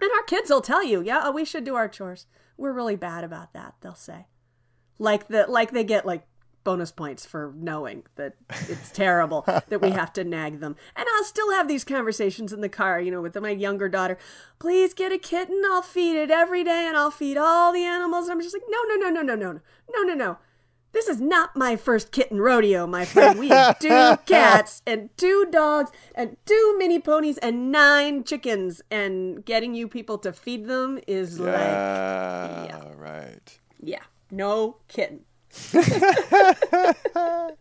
and 0.00 0.10
our 0.12 0.22
kids 0.24 0.50
will 0.50 0.60
tell 0.60 0.84
you, 0.84 1.00
yeah, 1.00 1.22
oh, 1.24 1.32
we 1.32 1.44
should 1.44 1.64
do 1.64 1.74
our 1.74 1.88
chores. 1.88 2.26
We're 2.56 2.72
really 2.72 2.96
bad 2.96 3.24
about 3.24 3.52
that. 3.52 3.74
They'll 3.80 3.94
say, 3.94 4.26
like 4.98 5.28
the 5.28 5.46
like 5.48 5.72
they 5.72 5.84
get 5.84 6.06
like 6.06 6.26
bonus 6.64 6.90
points 6.90 7.26
for 7.26 7.52
knowing 7.56 8.02
that 8.16 8.34
it's 8.68 8.90
terrible 8.92 9.42
that 9.46 9.80
we 9.80 9.90
have 9.90 10.12
to 10.14 10.24
nag 10.24 10.60
them. 10.60 10.74
And 10.96 11.06
I'll 11.14 11.24
still 11.24 11.52
have 11.52 11.68
these 11.68 11.84
conversations 11.84 12.52
in 12.52 12.62
the 12.62 12.68
car, 12.68 13.00
you 13.00 13.10
know, 13.10 13.20
with 13.20 13.36
my 13.36 13.50
younger 13.50 13.88
daughter. 13.88 14.18
Please 14.58 14.94
get 14.94 15.12
a 15.12 15.18
kitten. 15.18 15.62
I'll 15.66 15.82
feed 15.82 16.16
it 16.16 16.30
every 16.30 16.64
day, 16.64 16.86
and 16.88 16.96
I'll 16.96 17.10
feed 17.10 17.36
all 17.36 17.72
the 17.72 17.84
animals. 17.84 18.24
And 18.24 18.32
I'm 18.32 18.40
just 18.40 18.54
like, 18.54 18.62
no, 18.68 18.78
no, 18.88 18.96
no, 18.96 19.10
no, 19.10 19.22
no, 19.22 19.34
no, 19.34 19.60
no, 19.92 20.02
no, 20.02 20.14
no. 20.14 20.38
This 20.94 21.08
is 21.08 21.20
not 21.20 21.56
my 21.56 21.74
first 21.76 22.12
kitten 22.12 22.40
rodeo, 22.40 22.86
my 22.86 23.04
friend. 23.04 23.38
We 23.38 23.48
have 23.48 23.78
two 23.80 24.16
cats 24.26 24.80
and 24.86 25.10
two 25.16 25.46
dogs 25.50 25.90
and 26.14 26.36
two 26.46 26.76
mini 26.78 27.00
ponies 27.00 27.36
and 27.38 27.70
nine 27.70 28.22
chickens. 28.22 28.80
And 28.90 29.44
getting 29.44 29.74
you 29.74 29.88
people 29.88 30.18
to 30.18 30.32
feed 30.32 30.66
them 30.66 31.00
is 31.08 31.40
like, 31.40 31.58
yeah, 31.58 32.92
right. 32.96 33.58
yeah, 33.82 34.04
no 34.30 34.76
kitten. 34.88 35.24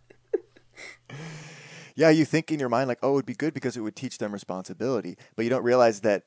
Yeah, 1.96 2.10
you 2.10 2.26
think 2.26 2.52
in 2.52 2.60
your 2.60 2.70
mind 2.70 2.88
like, 2.88 2.98
oh, 3.04 3.12
it 3.12 3.14
would 3.14 3.26
be 3.26 3.36
good 3.36 3.54
because 3.54 3.78
it 3.78 3.82
would 3.82 3.96
teach 3.96 4.18
them 4.18 4.32
responsibility, 4.32 5.16
but 5.36 5.44
you 5.44 5.50
don't 5.50 5.64
realize 5.64 6.02
that 6.02 6.24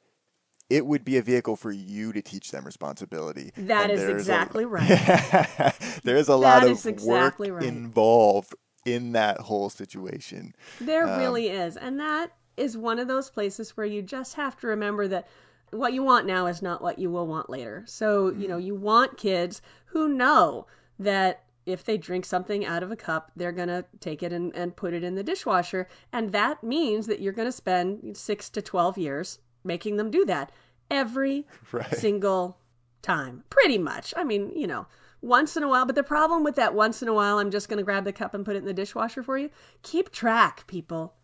it 0.68 0.84
would 0.86 1.04
be 1.04 1.16
a 1.16 1.22
vehicle 1.22 1.56
for 1.56 1.70
you 1.72 2.12
to 2.12 2.20
teach 2.22 2.50
them 2.50 2.64
responsibility. 2.64 3.52
That 3.56 3.90
is 3.90 4.00
there's 4.00 4.12
a- 4.12 4.16
exactly 4.16 4.64
right. 4.66 5.72
there 6.04 6.16
is 6.16 6.28
a 6.28 6.36
lot 6.36 6.64
of 6.64 6.84
exactly 6.86 7.50
work 7.50 7.60
right. 7.60 7.68
involved 7.68 8.54
in 8.84 9.12
that 9.12 9.38
whole 9.40 9.70
situation. 9.70 10.54
There 10.80 11.06
Um, 11.06 11.18
really 11.20 11.48
is. 11.48 11.76
And 11.76 11.98
that 12.00 12.32
is 12.56 12.76
one 12.76 12.98
of 12.98 13.08
those 13.08 13.30
places 13.30 13.76
where 13.76 13.86
you 13.86 14.02
just 14.02 14.34
have 14.34 14.58
to 14.60 14.66
remember 14.66 15.06
that 15.08 15.28
what 15.70 15.92
you 15.92 16.02
want 16.02 16.26
now 16.26 16.46
is 16.46 16.62
not 16.62 16.80
what 16.82 16.98
you 16.98 17.10
will 17.10 17.26
want 17.26 17.50
later. 17.50 17.82
So, 17.86 18.30
you 18.30 18.48
know, 18.48 18.56
you 18.56 18.74
want 18.74 19.18
kids 19.18 19.60
who 19.86 20.08
know 20.08 20.66
that 20.98 21.42
if 21.66 21.84
they 21.84 21.98
drink 21.98 22.24
something 22.24 22.64
out 22.64 22.84
of 22.84 22.92
a 22.92 22.96
cup, 22.96 23.32
they're 23.34 23.50
going 23.52 23.68
to 23.68 23.84
take 24.00 24.22
it 24.22 24.32
and, 24.32 24.54
and 24.54 24.74
put 24.76 24.94
it 24.94 25.02
in 25.02 25.16
the 25.16 25.24
dishwasher. 25.24 25.88
And 26.12 26.30
that 26.32 26.62
means 26.62 27.08
that 27.08 27.20
you're 27.20 27.32
going 27.32 27.48
to 27.48 27.52
spend 27.52 28.16
six 28.16 28.48
to 28.50 28.62
12 28.62 28.96
years 28.98 29.38
making 29.66 29.96
them 29.96 30.10
do 30.10 30.24
that 30.26 30.50
every 30.90 31.46
Right. 31.72 31.94
single 31.94 32.58
time. 33.02 33.44
Pretty 33.50 33.78
much. 33.78 34.14
I 34.16 34.24
mean, 34.24 34.52
you 34.54 34.66
know, 34.66 34.86
once 35.20 35.56
in 35.56 35.62
a 35.62 35.68
while. 35.68 35.84
But 35.86 35.94
the 35.96 36.02
problem 36.02 36.44
with 36.44 36.56
that 36.56 36.74
once 36.74 37.02
in 37.02 37.08
a 37.08 37.14
while, 37.14 37.38
I'm 37.38 37.50
just 37.50 37.68
going 37.68 37.78
to 37.78 37.84
grab 37.84 38.04
the 38.04 38.12
cup 38.12 38.34
and 38.34 38.44
put 38.44 38.56
it 38.56 38.60
in 38.60 38.64
the 38.64 38.72
dishwasher 38.74 39.22
for 39.22 39.36
you. 39.38 39.50
Keep 39.82 40.10
track, 40.12 40.66
people. 40.66 41.14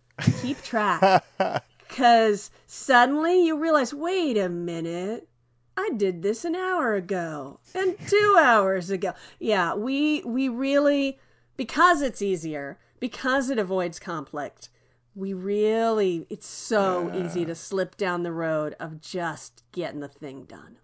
Keep 0.43 0.63
track. 0.63 1.25
Because 1.89 2.51
suddenly 2.67 3.45
you 3.45 3.59
realize, 3.59 3.93
wait 3.93 4.39
a 4.39 4.49
minute. 4.49 5.29
I 5.77 5.91
did 5.95 6.23
this 6.23 6.43
an 6.47 6.55
hour 6.55 6.95
ago 6.95 7.61
and 7.75 7.97
two 8.09 8.37
hours 8.41 8.89
ago. 8.89 9.13
Yeah, 9.39 9.75
we 9.75 10.23
we 10.23 10.49
really 10.49 11.19
because 11.59 12.01
it's 12.01 12.23
easier, 12.23 12.79
because 12.99 13.51
it 13.51 13.59
avoids 13.59 13.99
conflict, 13.99 14.71
we 15.15 15.33
really 15.35 16.27
it's 16.31 16.47
so 16.47 17.13
easy 17.15 17.45
to 17.45 17.55
slip 17.55 17.97
down 17.97 18.23
the 18.23 18.33
road 18.33 18.75
of 18.81 19.01
just 19.01 19.63
getting 19.73 20.01
the 20.01 20.09
thing 20.09 20.45
done. 20.45 20.79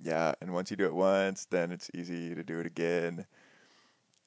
Yeah, 0.00 0.34
and 0.40 0.52
once 0.52 0.70
you 0.70 0.76
do 0.76 0.86
it 0.86 0.94
once, 0.94 1.46
then 1.46 1.72
it's 1.72 1.90
easy 1.92 2.34
to 2.34 2.42
do 2.42 2.60
it 2.60 2.66
again. 2.66 3.26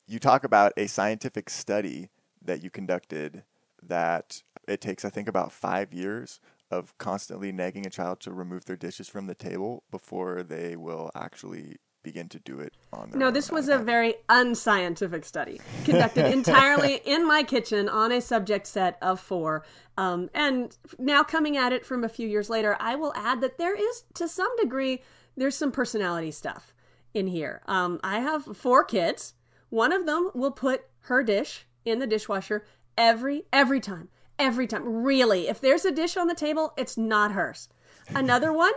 You 0.06 0.20
talk 0.20 0.44
about 0.44 0.74
a 0.76 0.88
scientific 0.88 1.50
study 1.50 2.10
that 2.44 2.62
you 2.62 2.70
conducted 2.70 3.44
that 3.82 4.44
it 4.68 4.82
takes, 4.82 5.06
I 5.06 5.10
think, 5.10 5.28
about 5.28 5.52
five 5.52 5.94
years 5.94 6.40
of 6.70 6.98
constantly 6.98 7.52
nagging 7.52 7.86
a 7.86 7.90
child 7.90 8.20
to 8.22 8.32
remove 8.32 8.66
their 8.66 8.76
dishes 8.76 9.10
from 9.10 9.28
the 9.28 9.36
table 9.36 9.84
before 9.92 10.44
they 10.44 10.76
will 10.76 11.10
actually 11.16 11.78
begin 12.04 12.28
to 12.30 12.40
do 12.40 12.60
it 12.60 12.74
on 12.92 13.10
their 13.10 13.20
No, 13.20 13.32
this 13.32 13.52
was 13.52 13.70
a 13.70 13.78
very 13.78 14.16
unscientific 14.30 15.26
study 15.26 15.60
conducted 15.86 16.26
entirely 16.34 17.02
in 17.06 17.28
my 17.28 17.44
kitchen 17.44 17.88
on 17.90 18.12
a 18.12 18.22
subject 18.22 18.68
set 18.68 18.98
of 19.02 19.20
four. 19.20 19.64
Um, 19.98 20.30
and 20.34 20.76
now 20.98 21.24
coming 21.24 21.58
at 21.58 21.74
it 21.74 21.86
from 21.86 22.04
a 22.04 22.10
few 22.10 22.28
years 22.28 22.50
later, 22.50 22.76
I 22.80 22.96
will 22.96 23.14
add 23.16 23.42
that 23.42 23.58
there 23.58 23.76
is, 23.76 24.04
to 24.16 24.28
some 24.28 24.56
degree, 24.58 25.02
there's 25.38 25.56
some 25.56 25.72
personality 25.72 26.32
stuff 26.32 26.74
in 27.14 27.28
here. 27.28 27.62
Um, 27.66 28.00
I 28.04 28.20
have 28.20 28.58
four 28.58 28.84
kids. 28.84 29.34
One 29.70 29.92
of 29.92 30.06
them 30.06 30.32
will 30.34 30.52
put 30.52 30.86
her 31.02 31.24
dish 31.24 31.66
in 31.86 32.00
the 32.00 32.08
dishwasher 32.08 32.66
every 32.98 33.46
every 33.52 33.80
time. 33.80 34.10
Every 34.38 34.68
time. 34.68 35.04
Really. 35.04 35.48
If 35.48 35.62
there's 35.62 35.86
a 35.86 35.92
dish 35.92 36.18
on 36.18 36.28
the 36.28 36.36
table, 36.36 36.74
it's 36.78 36.98
not 36.98 37.32
hers. 37.32 37.70
Another 38.10 38.52
one, 38.54 38.74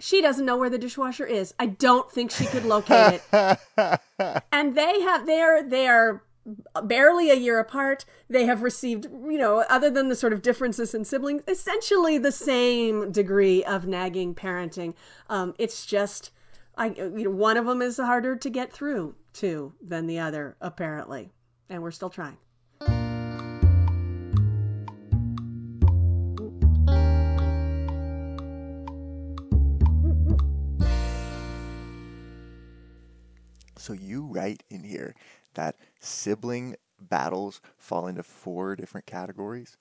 she 0.00 0.20
doesn't 0.20 0.46
know 0.46 0.56
where 0.56 0.70
the 0.70 0.78
dishwasher 0.78 1.26
is. 1.26 1.54
I 1.58 1.66
don't 1.66 2.10
think 2.10 2.30
she 2.30 2.46
could 2.46 2.64
locate 2.64 3.22
it. 3.32 4.00
and 4.52 4.74
they 4.74 5.00
have 5.02 5.26
they're 5.26 5.62
they 5.62 5.86
are 5.86 6.22
barely 6.84 7.30
a 7.30 7.34
year 7.34 7.58
apart. 7.58 8.04
They 8.28 8.46
have 8.46 8.62
received, 8.62 9.04
you 9.04 9.38
know, 9.38 9.64
other 9.68 9.90
than 9.90 10.08
the 10.08 10.16
sort 10.16 10.32
of 10.32 10.42
differences 10.42 10.94
in 10.94 11.04
siblings, 11.04 11.42
essentially 11.46 12.18
the 12.18 12.32
same 12.32 13.12
degree 13.12 13.62
of 13.64 13.86
nagging 13.86 14.34
parenting. 14.34 14.94
Um, 15.28 15.54
it's 15.58 15.86
just, 15.86 16.30
I, 16.76 16.86
you 16.96 17.24
know, 17.24 17.30
one 17.30 17.56
of 17.56 17.66
them 17.66 17.82
is 17.82 17.98
harder 17.98 18.36
to 18.36 18.50
get 18.50 18.72
through 18.72 19.14
to 19.34 19.74
than 19.82 20.06
the 20.06 20.18
other, 20.18 20.56
apparently, 20.60 21.30
and 21.68 21.82
we're 21.82 21.90
still 21.90 22.10
trying. 22.10 22.38
So 33.80 33.94
you 33.94 34.26
write 34.26 34.62
in 34.68 34.84
here 34.84 35.14
that 35.54 35.76
sibling 36.00 36.76
battles 37.00 37.62
fall 37.78 38.06
into 38.06 38.22
four 38.22 38.76
different 38.76 39.06
categories 39.06 39.78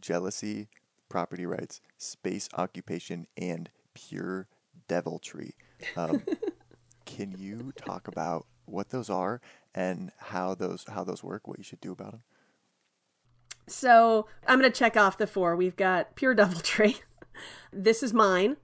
jealousy, 0.00 0.68
property 1.08 1.44
rights, 1.44 1.80
space 1.98 2.48
occupation, 2.54 3.26
and 3.36 3.68
pure 3.94 4.48
deviltry. 4.88 5.54
Um, 5.96 6.22
can 7.04 7.34
you 7.36 7.72
talk 7.76 8.06
about 8.06 8.46
what 8.64 8.90
those 8.90 9.10
are 9.10 9.40
and 9.74 10.12
how 10.18 10.54
those 10.54 10.84
how 10.88 11.02
those 11.02 11.24
work, 11.24 11.48
what 11.48 11.58
you 11.58 11.64
should 11.64 11.80
do 11.80 11.90
about 11.90 12.12
them? 12.12 12.22
So 13.66 14.28
I'm 14.46 14.60
going 14.60 14.70
to 14.70 14.78
check 14.78 14.96
off 14.96 15.18
the 15.18 15.26
four. 15.26 15.56
We've 15.56 15.76
got 15.76 16.14
pure 16.14 16.34
deviltry. 16.36 16.96
this 17.72 18.04
is 18.04 18.14
mine. 18.14 18.56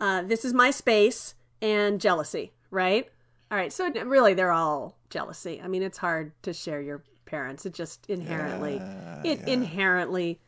Uh, 0.00 0.22
this 0.22 0.46
is 0.46 0.54
my 0.54 0.70
space 0.70 1.34
and 1.60 2.00
jealousy, 2.00 2.52
right? 2.70 3.08
All 3.50 3.58
right. 3.58 3.72
So 3.72 3.90
really, 3.90 4.34
they're 4.34 4.52
all 4.52 4.96
jealousy. 5.10 5.60
I 5.62 5.68
mean, 5.68 5.82
it's 5.82 5.98
hard 5.98 6.32
to 6.42 6.52
share 6.52 6.80
your 6.80 7.02
parents. 7.24 7.66
It 7.66 7.74
just 7.74 8.08
inherently, 8.08 8.80
it 9.24 9.46
inherently 9.46 10.40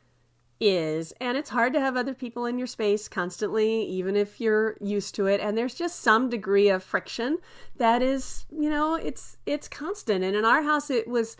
is. 0.61 1.12
And 1.21 1.37
it's 1.37 1.50
hard 1.50 1.73
to 1.75 1.81
have 1.81 1.97
other 1.97 2.15
people 2.15 2.47
in 2.47 2.59
your 2.59 2.67
space 2.67 3.09
constantly, 3.09 3.85
even 3.85 4.17
if 4.17 4.41
you're 4.41 4.76
used 4.81 5.15
to 5.17 5.26
it. 5.26 5.41
And 5.41 5.57
there's 5.57 5.75
just 5.75 6.00
some 6.00 6.29
degree 6.31 6.69
of 6.69 6.83
friction 6.83 7.38
that 7.76 8.03
is, 8.03 8.47
you 8.50 8.71
know, 8.71 8.95
it's 8.95 9.37
it's 9.47 9.69
constant. 9.69 10.25
And 10.25 10.35
in 10.37 10.45
our 10.45 10.62
house, 10.62 10.91
it 10.91 11.07
was 11.07 11.37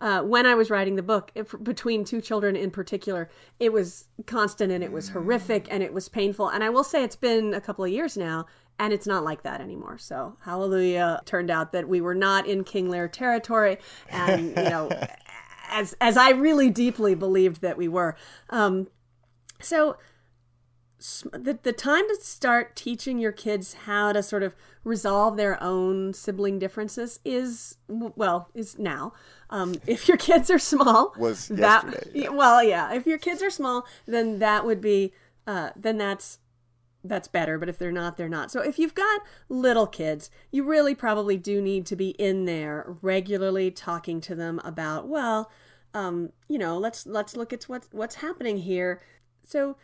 uh, 0.00 0.22
when 0.22 0.46
I 0.46 0.54
was 0.54 0.70
writing 0.70 0.94
the 0.94 1.02
book, 1.02 1.32
if, 1.34 1.54
between 1.62 2.04
two 2.04 2.20
children 2.20 2.54
in 2.54 2.70
particular, 2.70 3.28
it 3.58 3.72
was 3.72 4.04
constant 4.26 4.70
and 4.70 4.84
it 4.84 4.92
was 4.92 5.08
horrific 5.08 5.66
and 5.70 5.82
it 5.82 5.92
was 5.92 6.08
painful. 6.08 6.48
And 6.48 6.62
I 6.62 6.70
will 6.70 6.84
say 6.84 7.02
it's 7.02 7.16
been 7.16 7.52
a 7.52 7.60
couple 7.60 7.84
of 7.84 7.90
years 7.90 8.16
now, 8.16 8.46
and 8.78 8.92
it's 8.92 9.06
not 9.06 9.24
like 9.24 9.42
that 9.42 9.60
anymore. 9.60 9.98
So 9.98 10.36
hallelujah! 10.42 11.20
Turned 11.24 11.50
out 11.50 11.72
that 11.72 11.88
we 11.88 12.00
were 12.00 12.14
not 12.14 12.46
in 12.46 12.64
King 12.64 12.88
Lear 12.88 13.08
territory, 13.08 13.78
and 14.10 14.48
you 14.48 14.54
know, 14.54 14.90
as 15.70 15.96
as 16.00 16.16
I 16.16 16.30
really 16.30 16.70
deeply 16.70 17.14
believed 17.14 17.60
that 17.62 17.76
we 17.76 17.88
were. 17.88 18.16
Um, 18.50 18.88
so 19.60 19.96
the, 20.98 21.58
the 21.62 21.72
time 21.72 22.08
to 22.08 22.16
start 22.20 22.74
teaching 22.74 23.18
your 23.18 23.30
kids 23.30 23.74
how 23.84 24.12
to 24.12 24.22
sort 24.22 24.42
of 24.42 24.54
resolve 24.82 25.36
their 25.36 25.62
own 25.62 26.12
sibling 26.12 26.58
differences 26.58 27.20
is 27.24 27.76
well 27.88 28.48
is 28.54 28.78
now 28.78 29.12
um, 29.50 29.74
if 29.86 30.08
your 30.08 30.16
kids 30.16 30.50
are 30.50 30.58
small 30.58 31.14
Was 31.16 31.48
that 31.48 31.84
yesterday, 31.84 32.10
yeah. 32.14 32.28
well 32.30 32.62
yeah 32.62 32.92
if 32.92 33.06
your 33.06 33.18
kids 33.18 33.42
are 33.42 33.50
small 33.50 33.86
then 34.06 34.40
that 34.40 34.64
would 34.64 34.80
be 34.80 35.12
uh, 35.46 35.70
then 35.76 35.98
that's 35.98 36.38
that's 37.08 37.28
better 37.28 37.58
but 37.58 37.68
if 37.68 37.78
they're 37.78 37.92
not 37.92 38.16
they're 38.16 38.28
not 38.28 38.50
so 38.50 38.60
if 38.60 38.78
you've 38.78 38.94
got 38.94 39.22
little 39.48 39.86
kids 39.86 40.30
you 40.50 40.64
really 40.64 40.94
probably 40.94 41.36
do 41.36 41.60
need 41.60 41.86
to 41.86 41.96
be 41.96 42.10
in 42.10 42.44
there 42.44 42.96
regularly 43.02 43.70
talking 43.70 44.20
to 44.20 44.34
them 44.34 44.60
about 44.64 45.08
well 45.08 45.50
um, 45.94 46.30
you 46.48 46.58
know 46.58 46.78
let's 46.78 47.06
let's 47.06 47.36
look 47.36 47.52
at 47.52 47.64
what's 47.64 47.88
what's 47.92 48.16
happening 48.16 48.58
here 48.58 49.00
so 49.44 49.76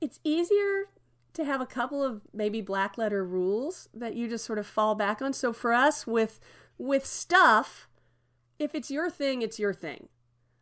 it's 0.00 0.18
easier 0.24 0.86
to 1.34 1.44
have 1.44 1.60
a 1.60 1.66
couple 1.66 2.02
of 2.02 2.22
maybe 2.32 2.60
black 2.60 2.98
letter 2.98 3.24
rules 3.24 3.88
that 3.94 4.14
you 4.14 4.28
just 4.28 4.44
sort 4.44 4.58
of 4.58 4.66
fall 4.66 4.94
back 4.94 5.22
on. 5.22 5.32
So 5.32 5.52
for 5.52 5.72
us 5.72 6.06
with 6.06 6.40
with 6.78 7.04
stuff, 7.04 7.88
if 8.58 8.74
it's 8.74 8.90
your 8.90 9.10
thing, 9.10 9.42
it's 9.42 9.58
your 9.58 9.74
thing. 9.74 10.08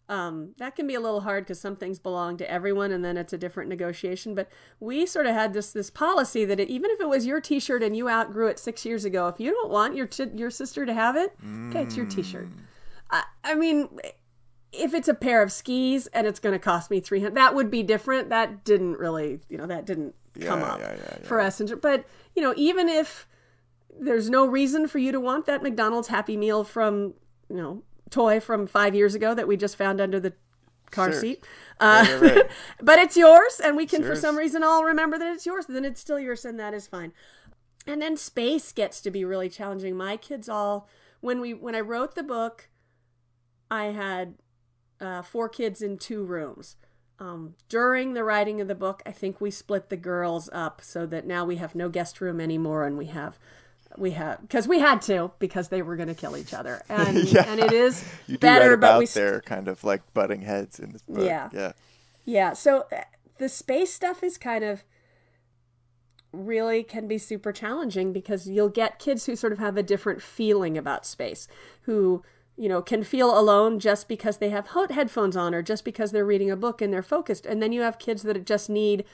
Um, 0.08 0.54
that 0.56 0.74
can 0.74 0.86
be 0.86 0.94
a 0.94 1.00
little 1.00 1.20
hard 1.20 1.44
because 1.44 1.60
some 1.60 1.76
things 1.76 1.98
belong 1.98 2.38
to 2.38 2.50
everyone, 2.50 2.92
and 2.92 3.04
then 3.04 3.18
it's 3.18 3.34
a 3.34 3.38
different 3.38 3.68
negotiation. 3.68 4.34
But 4.34 4.48
we 4.80 5.04
sort 5.04 5.26
of 5.26 5.34
had 5.34 5.52
this 5.52 5.72
this 5.72 5.90
policy 5.90 6.46
that 6.46 6.58
it, 6.58 6.70
even 6.70 6.90
if 6.90 7.00
it 7.00 7.08
was 7.08 7.26
your 7.26 7.40
T-shirt 7.42 7.82
and 7.82 7.94
you 7.96 8.08
outgrew 8.08 8.46
it 8.48 8.58
six 8.58 8.86
years 8.86 9.04
ago, 9.04 9.28
if 9.28 9.38
you 9.38 9.50
don't 9.50 9.70
want 9.70 9.94
your 9.96 10.06
t- 10.06 10.30
your 10.34 10.50
sister 10.50 10.86
to 10.86 10.94
have 10.94 11.14
it, 11.16 11.36
okay, 11.70 11.82
it's 11.82 11.96
your 11.96 12.06
T-shirt. 12.06 12.50
I, 13.10 13.24
I 13.44 13.54
mean, 13.54 13.88
if 14.72 14.94
it's 14.94 15.08
a 15.08 15.14
pair 15.14 15.42
of 15.42 15.50
skis 15.52 16.06
and 16.08 16.26
it's 16.26 16.40
going 16.40 16.52
to 16.52 16.58
cost 16.58 16.90
me 16.90 17.00
300 17.00 17.34
that 17.36 17.54
would 17.54 17.70
be 17.70 17.82
different 17.82 18.28
that 18.28 18.64
didn't 18.64 18.98
really 18.98 19.40
you 19.48 19.56
know 19.56 19.66
that 19.66 19.86
didn't 19.86 20.14
come 20.40 20.60
Yeah, 20.60 20.66
up 20.74 20.78
yeah, 20.78 20.94
yeah, 20.96 21.18
for 21.22 21.40
us 21.40 21.60
and 21.60 21.80
but 21.80 22.04
you 22.36 22.42
know 22.42 22.52
even 22.56 22.88
if 22.88 23.26
there's 23.98 24.28
no 24.30 24.46
reason 24.46 24.86
for 24.86 24.98
you 24.98 25.10
to 25.10 25.20
want 25.20 25.46
that 25.46 25.62
mcdonald's 25.62 26.08
happy 26.08 26.36
meal 26.36 26.64
from 26.64 27.14
you 27.48 27.56
know 27.56 27.82
toy 28.10 28.40
from 28.40 28.66
five 28.66 28.94
years 28.94 29.14
ago 29.14 29.34
that 29.34 29.46
we 29.48 29.56
just 29.56 29.76
found 29.76 30.00
under 30.00 30.18
the 30.20 30.32
car 30.90 31.12
Sure. 31.12 31.20
seat 31.20 31.44
uh, 31.80 32.04
Right, 32.08 32.20
right, 32.22 32.36
right. 32.36 32.50
but 32.82 32.98
it's 32.98 33.16
yours 33.16 33.60
and 33.62 33.76
we 33.76 33.84
can 33.86 34.00
for 34.02 34.08
yours. 34.08 34.20
some 34.20 34.36
reason 34.38 34.62
all 34.62 34.84
remember 34.84 35.18
that 35.18 35.32
it's 35.32 35.44
yours 35.44 35.66
then 35.66 35.84
it's 35.84 36.00
still 36.00 36.18
yours 36.18 36.44
and 36.46 36.58
that 36.58 36.72
is 36.72 36.86
fine 36.86 37.12
and 37.86 38.00
then 38.00 38.16
space 38.16 38.72
gets 38.72 39.00
to 39.02 39.10
be 39.10 39.24
really 39.24 39.48
challenging 39.50 39.96
my 39.96 40.16
kids 40.16 40.48
all 40.48 40.88
when 41.20 41.40
we 41.40 41.52
when 41.52 41.74
i 41.74 41.80
wrote 41.80 42.14
the 42.14 42.22
book 42.22 42.68
i 43.70 43.86
had 43.86 44.34
uh, 45.00 45.22
four 45.22 45.48
kids 45.48 45.82
in 45.82 45.98
two 45.98 46.24
rooms 46.24 46.76
um, 47.20 47.54
during 47.68 48.14
the 48.14 48.24
writing 48.24 48.60
of 48.60 48.68
the 48.68 48.74
book 48.74 49.02
i 49.04 49.10
think 49.12 49.40
we 49.40 49.50
split 49.50 49.90
the 49.90 49.96
girls 49.96 50.48
up 50.52 50.80
so 50.82 51.04
that 51.06 51.26
now 51.26 51.44
we 51.44 51.56
have 51.56 51.74
no 51.74 51.88
guest 51.88 52.20
room 52.20 52.40
anymore 52.40 52.84
and 52.86 52.96
we 52.96 53.06
have 53.06 53.38
we 53.97 54.11
have 54.12 54.40
because 54.42 54.68
we 54.68 54.78
had 54.80 55.00
to 55.02 55.30
because 55.38 55.68
they 55.68 55.83
were 55.83 55.97
going 55.97 56.09
to 56.09 56.14
kill 56.14 56.37
each 56.37 56.52
other 56.52 56.83
and 56.88 57.16
Yeah. 57.25 57.45
and 57.49 57.61
it 57.61 57.73
is 57.73 58.04
You 58.26 58.38
better 58.38 58.76
but 58.76 58.99
we 58.99 59.07
their 59.07 59.40
kind 59.40 59.68
of 59.68 59.83
like 59.85 60.02
butting 60.14 60.42
heads 60.42 60.78
in 60.78 60.92
this 60.92 61.02
book. 61.02 61.25
Yeah. 61.25 61.49
Yeah. 61.52 61.73
Yeah, 62.25 62.52
so 62.52 62.85
uh, 62.92 63.04
the 63.38 63.49
space 63.49 63.92
stuff 63.95 64.23
is 64.23 64.37
kind 64.37 64.62
of 64.62 64.85
really 66.33 66.83
can 66.83 67.09
be 67.09 67.16
super 67.16 67.52
challenging 67.52 68.12
because 68.12 68.47
you'll 68.47 68.68
get 68.68 68.99
kids 68.99 69.25
who 69.25 69.35
sort 69.35 69.52
of 69.52 69.59
have 69.59 69.78
a 69.78 69.83
different 69.83 70.21
feeling 70.21 70.76
about 70.76 71.07
space, 71.07 71.49
who 71.83 72.23
you 72.59 72.68
know, 72.68 72.83
can 72.83 73.04
feel 73.04 73.38
alone 73.38 73.78
just 73.78 74.09
because 74.09 74.38
they 74.38 74.50
have 74.50 74.66
headphones 74.90 75.37
on 75.37 75.54
or 75.54 75.62
just 75.62 75.85
because 75.85 76.11
they're 76.11 76.25
reading 76.26 76.50
a 76.50 76.57
book 76.57 76.83
and 76.83 76.92
they're 76.92 77.04
focused. 77.04 77.47
And 77.47 77.62
then 77.62 77.73
you 77.73 77.83
have 77.83 78.00
kids 78.00 78.25
that 78.25 78.45
just 78.45 78.68
need 78.68 79.04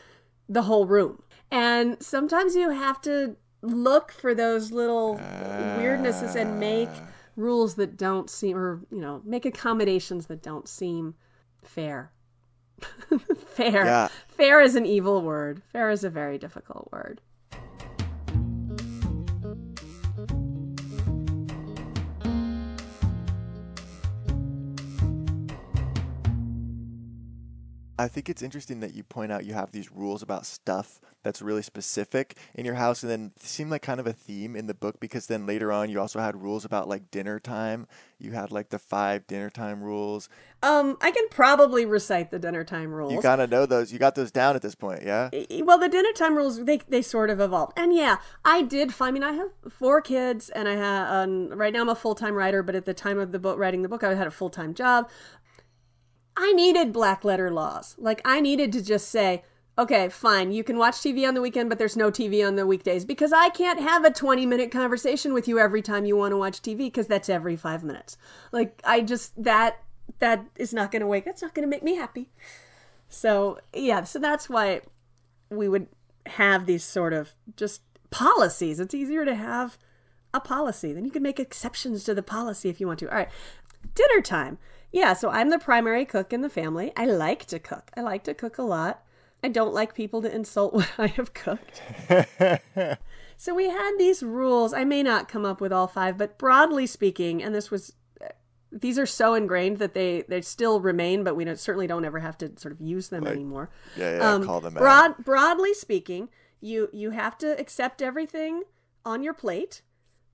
the 0.48 0.62
whole 0.62 0.86
room. 0.86 1.22
And 1.50 2.02
sometimes 2.02 2.56
you 2.56 2.70
have 2.70 3.02
to 3.02 3.36
look 3.64 4.12
for 4.12 4.34
those 4.34 4.70
little 4.72 5.16
weirdnesses 5.16 6.36
and 6.36 6.50
ah. 6.50 6.54
make 6.54 6.90
rules 7.36 7.74
that 7.74 7.96
don't 7.96 8.30
seem, 8.30 8.56
or, 8.56 8.80
you 8.90 9.00
know, 9.00 9.20
make 9.24 9.44
accommodations 9.44 10.26
that 10.26 10.42
don't 10.42 10.68
seem 10.68 11.14
fair. 11.62 12.12
fair. 13.46 13.84
Yeah. 13.84 14.08
Fair 14.28 14.60
is 14.60 14.74
an 14.74 14.86
evil 14.86 15.22
word. 15.22 15.62
Fair 15.72 15.90
is 15.90 16.04
a 16.04 16.10
very 16.10 16.38
difficult 16.38 16.88
word. 16.92 17.20
I 27.98 28.08
think 28.08 28.28
it's 28.28 28.42
interesting 28.42 28.80
that 28.80 28.94
you 28.94 29.04
point 29.04 29.30
out 29.30 29.44
you 29.44 29.54
have 29.54 29.72
these 29.72 29.92
rules 29.92 30.22
about 30.22 30.46
stuff 30.46 31.00
that's 31.22 31.40
really 31.40 31.62
specific 31.62 32.36
in 32.54 32.66
your 32.66 32.74
house, 32.74 33.02
and 33.02 33.10
then 33.10 33.32
seemed 33.38 33.70
like 33.70 33.82
kind 33.82 34.00
of 34.00 34.06
a 34.06 34.12
theme 34.12 34.56
in 34.56 34.66
the 34.66 34.74
book 34.74 35.00
because 35.00 35.26
then 35.26 35.46
later 35.46 35.72
on 35.72 35.88
you 35.88 36.00
also 36.00 36.18
had 36.18 36.42
rules 36.42 36.64
about 36.64 36.88
like 36.88 37.10
dinner 37.10 37.38
time. 37.40 37.86
You 38.18 38.32
had 38.32 38.50
like 38.50 38.70
the 38.70 38.78
five 38.78 39.26
dinner 39.26 39.50
time 39.50 39.82
rules. 39.82 40.28
Um, 40.62 40.96
I 41.00 41.10
can 41.10 41.28
probably 41.30 41.86
recite 41.86 42.30
the 42.30 42.38
dinner 42.38 42.64
time 42.64 42.92
rules. 42.92 43.12
You 43.12 43.20
kind 43.20 43.40
of 43.40 43.50
know 43.50 43.66
those. 43.66 43.92
You 43.92 43.98
got 43.98 44.14
those 44.14 44.30
down 44.30 44.56
at 44.56 44.62
this 44.62 44.74
point, 44.74 45.02
yeah? 45.02 45.30
well 45.62 45.78
the 45.78 45.88
dinner 45.88 46.12
time 46.14 46.36
rules 46.36 46.64
they, 46.64 46.78
they 46.88 47.02
sort 47.02 47.30
of 47.30 47.40
evolved 47.40 47.72
and 47.76 47.94
yeah 47.94 48.16
i 48.44 48.62
did 48.62 48.92
find, 48.92 49.08
i 49.08 49.12
mean 49.12 49.22
i 49.22 49.32
have 49.32 49.48
four 49.68 50.00
kids 50.00 50.50
and 50.50 50.68
i 50.68 50.74
have 50.74 51.08
um, 51.10 51.48
right 51.50 51.72
now 51.72 51.80
i'm 51.80 51.88
a 51.88 51.94
full-time 51.94 52.34
writer 52.34 52.62
but 52.62 52.74
at 52.74 52.84
the 52.84 52.94
time 52.94 53.18
of 53.18 53.32
the 53.32 53.38
book 53.38 53.58
writing 53.58 53.82
the 53.82 53.88
book 53.88 54.02
i 54.04 54.14
had 54.14 54.26
a 54.26 54.30
full-time 54.30 54.74
job 54.74 55.08
i 56.36 56.52
needed 56.52 56.92
black 56.92 57.24
letter 57.24 57.50
laws 57.50 57.94
like 57.98 58.20
i 58.24 58.40
needed 58.40 58.72
to 58.72 58.82
just 58.82 59.08
say 59.08 59.42
okay 59.78 60.08
fine 60.08 60.52
you 60.52 60.62
can 60.62 60.78
watch 60.78 60.96
tv 60.96 61.26
on 61.26 61.34
the 61.34 61.40
weekend 61.40 61.68
but 61.68 61.78
there's 61.78 61.96
no 61.96 62.10
tv 62.10 62.46
on 62.46 62.56
the 62.56 62.66
weekdays 62.66 63.04
because 63.04 63.32
i 63.32 63.48
can't 63.50 63.80
have 63.80 64.04
a 64.04 64.10
20 64.10 64.46
minute 64.46 64.70
conversation 64.70 65.32
with 65.32 65.48
you 65.48 65.58
every 65.58 65.82
time 65.82 66.04
you 66.04 66.16
want 66.16 66.32
to 66.32 66.36
watch 66.36 66.62
tv 66.62 66.78
because 66.78 67.06
that's 67.06 67.28
every 67.28 67.56
five 67.56 67.82
minutes 67.82 68.16
like 68.52 68.80
i 68.84 69.00
just 69.00 69.32
that 69.42 69.82
that 70.18 70.44
is 70.56 70.72
not 70.72 70.90
going 70.92 71.00
to 71.00 71.06
wake 71.06 71.24
that's 71.24 71.42
not 71.42 71.54
going 71.54 71.66
to 71.66 71.70
make 71.70 71.82
me 71.82 71.96
happy 71.96 72.30
so 73.08 73.58
yeah 73.72 74.04
so 74.04 74.18
that's 74.18 74.48
why 74.48 74.80
we 75.50 75.68
would 75.68 75.86
have 76.26 76.66
these 76.66 76.84
sort 76.84 77.12
of 77.12 77.34
just 77.56 77.82
policies. 78.10 78.80
It's 78.80 78.94
easier 78.94 79.24
to 79.24 79.34
have 79.34 79.78
a 80.32 80.40
policy. 80.40 80.92
Then 80.92 81.04
you 81.04 81.10
can 81.10 81.22
make 81.22 81.40
exceptions 81.40 82.04
to 82.04 82.14
the 82.14 82.22
policy 82.22 82.68
if 82.68 82.80
you 82.80 82.86
want 82.86 83.00
to. 83.00 83.10
All 83.10 83.16
right. 83.16 83.28
Dinner 83.94 84.22
time. 84.22 84.58
Yeah, 84.94 85.12
so 85.14 85.28
I'm 85.28 85.50
the 85.50 85.58
primary 85.58 86.04
cook 86.04 86.32
in 86.32 86.40
the 86.40 86.48
family. 86.48 86.92
I 86.96 87.06
like 87.06 87.46
to 87.46 87.58
cook. 87.58 87.90
I 87.96 88.00
like 88.02 88.22
to 88.24 88.32
cook 88.32 88.58
a 88.58 88.62
lot. 88.62 89.02
I 89.42 89.48
don't 89.48 89.74
like 89.74 89.92
people 89.92 90.22
to 90.22 90.32
insult 90.32 90.72
what 90.74 90.88
I 90.96 91.08
have 91.08 91.34
cooked. 91.34 91.82
so 93.36 93.54
we 93.56 93.68
had 93.68 93.96
these 93.98 94.22
rules. 94.22 94.72
I 94.72 94.84
may 94.84 95.02
not 95.02 95.28
come 95.28 95.44
up 95.44 95.60
with 95.60 95.72
all 95.72 95.88
five, 95.88 96.16
but 96.16 96.38
broadly 96.38 96.86
speaking, 96.86 97.42
and 97.42 97.52
this 97.52 97.72
was 97.72 97.92
these 98.70 98.96
are 98.96 99.06
so 99.06 99.34
ingrained 99.34 99.78
that 99.78 99.94
they 99.94 100.22
they 100.28 100.40
still 100.40 100.80
remain, 100.80 101.24
but 101.24 101.34
we 101.34 101.44
don't, 101.44 101.58
certainly 101.58 101.88
don't 101.88 102.04
ever 102.04 102.20
have 102.20 102.38
to 102.38 102.52
sort 102.56 102.70
of 102.72 102.80
use 102.80 103.08
them 103.08 103.24
Like, 103.24 103.34
anymore. 103.34 103.70
Yeah, 103.96 104.16
yeah, 104.18 104.32
Um, 104.32 104.44
call 104.44 104.60
them 104.60 104.78
out. 104.78 105.24
broadly 105.24 105.74
speaking, 105.74 106.28
you 106.60 106.88
you 106.92 107.10
have 107.10 107.36
to 107.38 107.58
accept 107.60 108.00
everything 108.00 108.62
on 109.04 109.24
your 109.24 109.34
plate, 109.34 109.82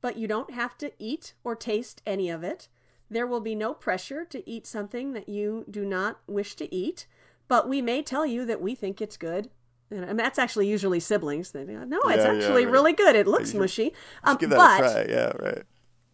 but 0.02 0.18
you 0.18 0.28
don't 0.28 0.52
have 0.52 0.76
to 0.78 0.92
eat 0.98 1.32
or 1.44 1.56
taste 1.56 2.02
any 2.06 2.28
of 2.28 2.44
it. 2.44 2.68
There 3.10 3.26
will 3.26 3.40
be 3.40 3.54
no 3.54 3.74
pressure 3.74 4.24
to 4.26 4.48
eat 4.48 4.66
something 4.66 5.12
that 5.14 5.28
you 5.28 5.64
do 5.68 5.84
not 5.84 6.20
wish 6.26 6.54
to 6.56 6.72
eat, 6.74 7.06
but 7.48 7.68
we 7.68 7.82
may 7.82 8.02
tell 8.02 8.24
you 8.24 8.44
that 8.46 8.62
we 8.62 8.74
think 8.74 9.00
it's 9.00 9.16
good. 9.16 9.50
And 9.90 10.16
that's 10.18 10.38
actually 10.38 10.68
usually 10.68 11.00
siblings. 11.00 11.50
Go, 11.50 11.64
no, 11.64 11.98
it's 12.04 12.18
Yeah, 12.24 12.32
yeah, 12.32 12.38
actually 12.38 12.64
right. 12.66 12.72
really 12.72 12.92
good. 12.92 13.16
It 13.16 13.26
looks 13.26 13.50
should- 13.50 13.60
mushy. 13.60 13.92
Um, 14.22 14.36
Give 14.36 14.50
that 14.50 14.56
but 14.56 14.84
a 14.84 15.04
try. 15.04 15.12
Yeah, 15.14 15.32
right. 15.40 15.62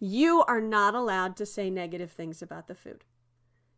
you 0.01 0.43
are 0.49 0.63
not 0.63 0.95
allowed 0.95 1.37
to 1.37 1.45
say 1.47 1.69
negative 1.69 2.11
things 2.11 2.41
about 2.41 2.69
the 2.69 2.75
food. 2.75 3.05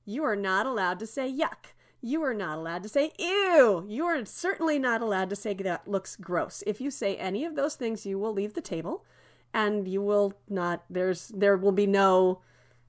You 0.05 0.23
are 0.23 0.37
not 0.37 0.67
allowed 0.67 1.01
to 1.01 1.07
say 1.07 1.29
yuck. 1.31 1.75
You 2.01 2.23
are 2.23 2.33
not 2.35 2.59
allowed 2.59 2.85
to 2.85 2.89
say 2.89 3.11
ew. 3.19 3.85
You 3.89 4.05
are 4.07 4.25
certainly 4.25 4.79
not 4.79 5.03
allowed 5.03 5.31
to 5.31 5.37
say 5.37 5.53
that 5.55 5.89
looks 5.89 6.15
gross. 6.15 6.63
If 6.65 6.81
you 6.81 6.93
say 6.93 7.17
any 7.17 7.45
of 7.45 7.57
those 7.57 7.75
things, 7.75 8.07
you 8.07 8.21
will 8.21 8.33
leave 8.33 8.55
the 8.55 8.61
table 8.61 9.05
and 9.53 9.89
you 9.89 10.01
will 10.01 10.35
not 10.49 10.85
there's 10.89 11.29
there 11.29 11.57
will 11.57 11.73
be 11.73 11.87
no 11.89 12.41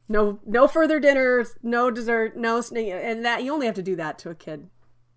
no 0.09 0.39
no 0.45 0.67
further 0.67 0.99
dinners, 0.99 1.55
no 1.63 1.89
dessert, 1.91 2.35
no 2.35 2.61
and 2.75 3.23
that 3.23 3.43
you 3.43 3.53
only 3.53 3.67
have 3.67 3.75
to 3.75 3.83
do 3.83 3.95
that 3.95 4.19
to 4.19 4.29
a 4.29 4.35
kid 4.35 4.69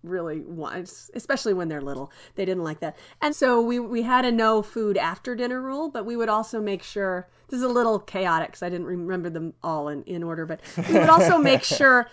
really 0.03 0.41
once, 0.41 1.09
especially 1.13 1.53
when 1.53 1.69
they're 1.69 1.81
little. 1.81 2.11
They 2.35 2.45
didn't 2.45 2.63
like 2.63 2.79
that. 2.81 2.95
And 3.21 3.35
so 3.35 3.61
we 3.61 3.79
we 3.79 4.03
had 4.03 4.25
a 4.25 4.31
no 4.31 4.61
food 4.61 4.97
after 4.97 5.35
dinner 5.35 5.61
rule, 5.61 5.89
but 5.89 6.05
we 6.05 6.15
would 6.15 6.29
also 6.29 6.61
make 6.61 6.83
sure 6.83 7.27
this 7.47 7.57
is 7.57 7.63
a 7.63 7.69
little 7.69 7.99
chaotic 7.99 8.49
because 8.49 8.63
I 8.63 8.69
didn't 8.69 8.87
remember 8.87 9.29
them 9.29 9.53
all 9.63 9.87
in, 9.87 10.03
in 10.03 10.23
order, 10.23 10.45
but 10.45 10.61
we 10.89 10.99
would 10.99 11.09
also 11.09 11.37
make 11.37 11.63
sure 11.79 12.09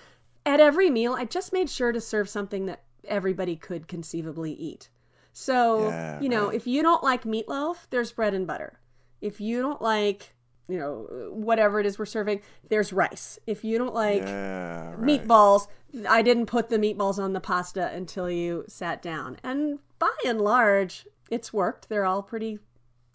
at 0.47 0.61
every 0.61 0.89
meal 0.91 1.13
I 1.15 1.25
just 1.25 1.53
made 1.53 1.69
sure 1.69 1.93
to 1.93 2.01
serve 2.01 2.29
something 2.29 2.67
that 2.67 2.83
everybody 3.05 3.57
could 3.57 3.89
conceivably 3.89 4.53
eat. 4.53 4.89
So, 5.33 5.89
Yeah, 5.89 6.21
you 6.21 6.29
know, 6.29 6.47
right. 6.47 6.55
if 6.55 6.67
you 6.67 6.83
don't 6.83 7.03
like 7.03 7.25
meatloaf, 7.25 7.87
there's 7.91 8.13
bread 8.13 8.35
and 8.35 8.47
butter. 8.47 8.81
If 9.21 9.41
you 9.41 9.61
don't 9.61 9.81
like, 9.83 10.35
you 10.71 10.79
know, 10.79 11.31
whatever 11.33 11.81
it 11.81 11.87
is 11.87 11.99
we're 11.99 12.07
serving, 12.07 12.41
there's 12.69 12.93
rice. 12.93 13.39
If 13.47 13.65
you 13.65 13.79
don't 13.79 13.95
like 13.95 14.23
Yeah, 14.23 14.95
right. 14.97 15.01
meatballs. 15.01 15.67
I 16.09 16.23
didn't 16.23 16.47
put 16.47 16.69
the 16.69 16.79
meatballs 16.79 17.19
on 17.19 17.33
the 17.33 17.41
pasta 17.41 17.91
until 17.93 18.31
you 18.31 18.65
sat 18.69 19.03
down. 19.03 19.39
And 19.43 19.81
by 19.99 20.11
and 20.25 20.41
large, 20.41 21.07
it's 21.31 21.53
worked. 21.53 21.89
They're 21.89 22.05
all 22.07 22.23
pretty 22.23 22.61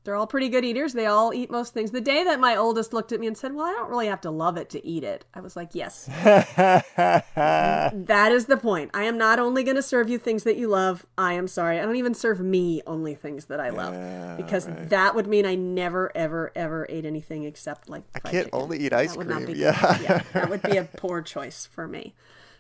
they're 0.06 0.16
all 0.16 0.28
pretty 0.28 0.48
good 0.50 0.64
eaters. 0.64 0.94
They 0.94 1.08
all 1.08 1.34
eat 1.34 1.52
most 1.52 1.74
things. 1.74 1.92
The 1.92 2.00
day 2.00 2.24
that 2.24 2.40
my 2.40 2.56
oldest 2.56 2.94
looked 2.94 3.12
at 3.12 3.20
me 3.20 3.28
and 3.28 3.38
said, 3.38 3.54
"Well, 3.54 3.66
I 3.66 3.72
don't 3.74 3.90
really 3.90 4.08
have 4.08 4.22
to 4.22 4.32
love 4.32 4.56
it 4.56 4.70
to 4.70 4.86
eat 4.86 5.04
it." 5.04 5.26
I 5.34 5.42
was 5.42 5.56
like, 5.58 5.70
"Yes. 5.74 6.06
that 6.96 8.30
is 8.32 8.46
the 8.46 8.58
point. 8.58 8.92
I 8.94 9.04
am 9.04 9.18
not 9.18 9.40
only 9.40 9.64
going 9.64 9.76
to 9.76 9.82
serve 9.82 10.10
you 10.10 10.18
things 10.18 10.44
that 10.44 10.58
you 10.58 10.68
love. 10.68 11.06
I 11.18 11.34
am 11.34 11.48
sorry. 11.48 11.80
I 11.80 11.84
don't 11.86 11.96
even 11.96 12.14
serve 12.14 12.40
me 12.40 12.82
only 12.88 13.16
things 13.16 13.46
that 13.46 13.60
I 13.60 13.70
love 13.70 13.94
Yeah, 13.94 14.36
because 14.38 14.68
right. 14.68 14.90
that 14.90 15.16
would 15.16 15.28
mean 15.28 15.46
I 15.46 15.56
never 15.56 16.12
ever 16.16 16.52
ever 16.56 16.86
ate 16.90 17.06
anything 17.06 17.44
except 17.44 17.90
like 17.90 18.04
I 18.14 18.20
can't 18.20 18.34
chicken. 18.46 18.50
only 18.54 18.80
eat 18.80 18.94
ice 18.94 19.16
That 19.16 19.26
cream. 19.28 19.46
be 19.46 19.54
Yeah. 19.54 19.98
yeah, 20.02 20.22
that 20.34 20.50
would 20.50 20.62
be 20.62 20.78
a 20.78 20.84
poor 20.98 21.22
choice 21.22 21.66
for 21.66 21.88
me. 21.88 22.14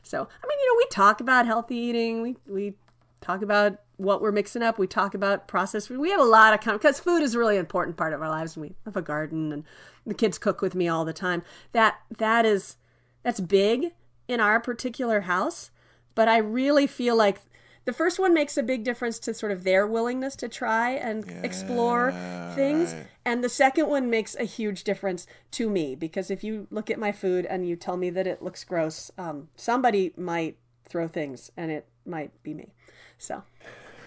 So, 0.04 0.18
I 0.20 0.48
mean, 0.48 0.60
you 0.60 0.74
know, 0.74 0.78
we 0.78 0.86
talk 0.92 1.20
about 1.22 1.46
healthy 1.46 1.76
eating. 1.76 2.22
We 2.22 2.38
we 2.48 2.74
talk 3.22 3.42
about 3.42 3.80
what 3.98 4.22
we're 4.22 4.32
mixing 4.32 4.62
up. 4.62 4.78
We 4.78 4.88
talk 4.88 5.14
about 5.14 5.48
processed 5.48 5.88
food. 5.88 6.00
We 6.00 6.12
have 6.12 6.20
a 6.20 6.24
lot 6.24 6.54
of 6.54 6.74
because 6.74 7.00
food 7.00 7.22
is 7.22 7.36
a 7.36 7.40
really 7.40 7.58
important 7.58 7.98
part 7.98 8.14
of 8.14 8.22
our 8.22 8.30
lives, 8.30 8.56
and 8.56 8.66
we 8.66 8.76
have 8.86 8.96
a 8.96 9.02
garden, 9.02 9.52
and 9.52 9.64
the 10.06 10.14
kids 10.14 10.38
cook 10.38 10.62
with 10.62 10.76
me 10.76 10.88
all 10.88 11.06
the 11.06 11.14
time. 11.14 11.44
That 11.72 11.96
that 12.18 12.46
is 12.46 12.78
that's 13.24 13.40
big 13.40 13.94
in 14.28 14.40
our 14.40 14.60
particular 14.60 15.22
house. 15.22 15.72
But 16.14 16.30
I 16.30 16.38
really 16.38 16.88
feel 16.88 17.16
like 17.16 17.40
the 17.86 17.94
first 17.94 18.20
one 18.20 18.34
makes 18.34 18.58
a 18.58 18.64
big 18.64 18.84
difference 18.84 19.20
to 19.20 19.34
sort 19.34 19.52
of 19.52 19.64
their 19.64 19.86
willingness 19.86 20.36
to 20.38 20.50
try 20.50 20.92
and 20.92 21.24
explore 21.44 22.12
things. 22.56 22.94
right. 22.94 23.08
And 23.26 23.44
the 23.44 23.50
second 23.50 23.88
one 23.88 24.10
makes 24.10 24.36
a 24.36 24.44
huge 24.44 24.84
difference 24.84 25.28
to 25.52 25.70
me 25.70 25.96
because 25.96 26.32
if 26.32 26.44
you 26.44 26.68
look 26.72 26.90
at 26.90 26.98
my 26.98 27.12
food 27.12 27.46
and 27.46 27.68
you 27.68 27.76
tell 27.76 27.96
me 27.96 28.10
that 28.10 28.26
it 28.26 28.42
looks 28.42 28.64
gross, 28.64 29.12
um, 29.18 29.50
somebody 29.56 30.14
might 30.18 30.58
throw 30.88 31.08
things 31.08 31.52
and 31.56 31.70
it 31.72 31.88
might 32.06 32.32
be 32.42 32.54
me. 32.54 32.74
So, 33.18 33.44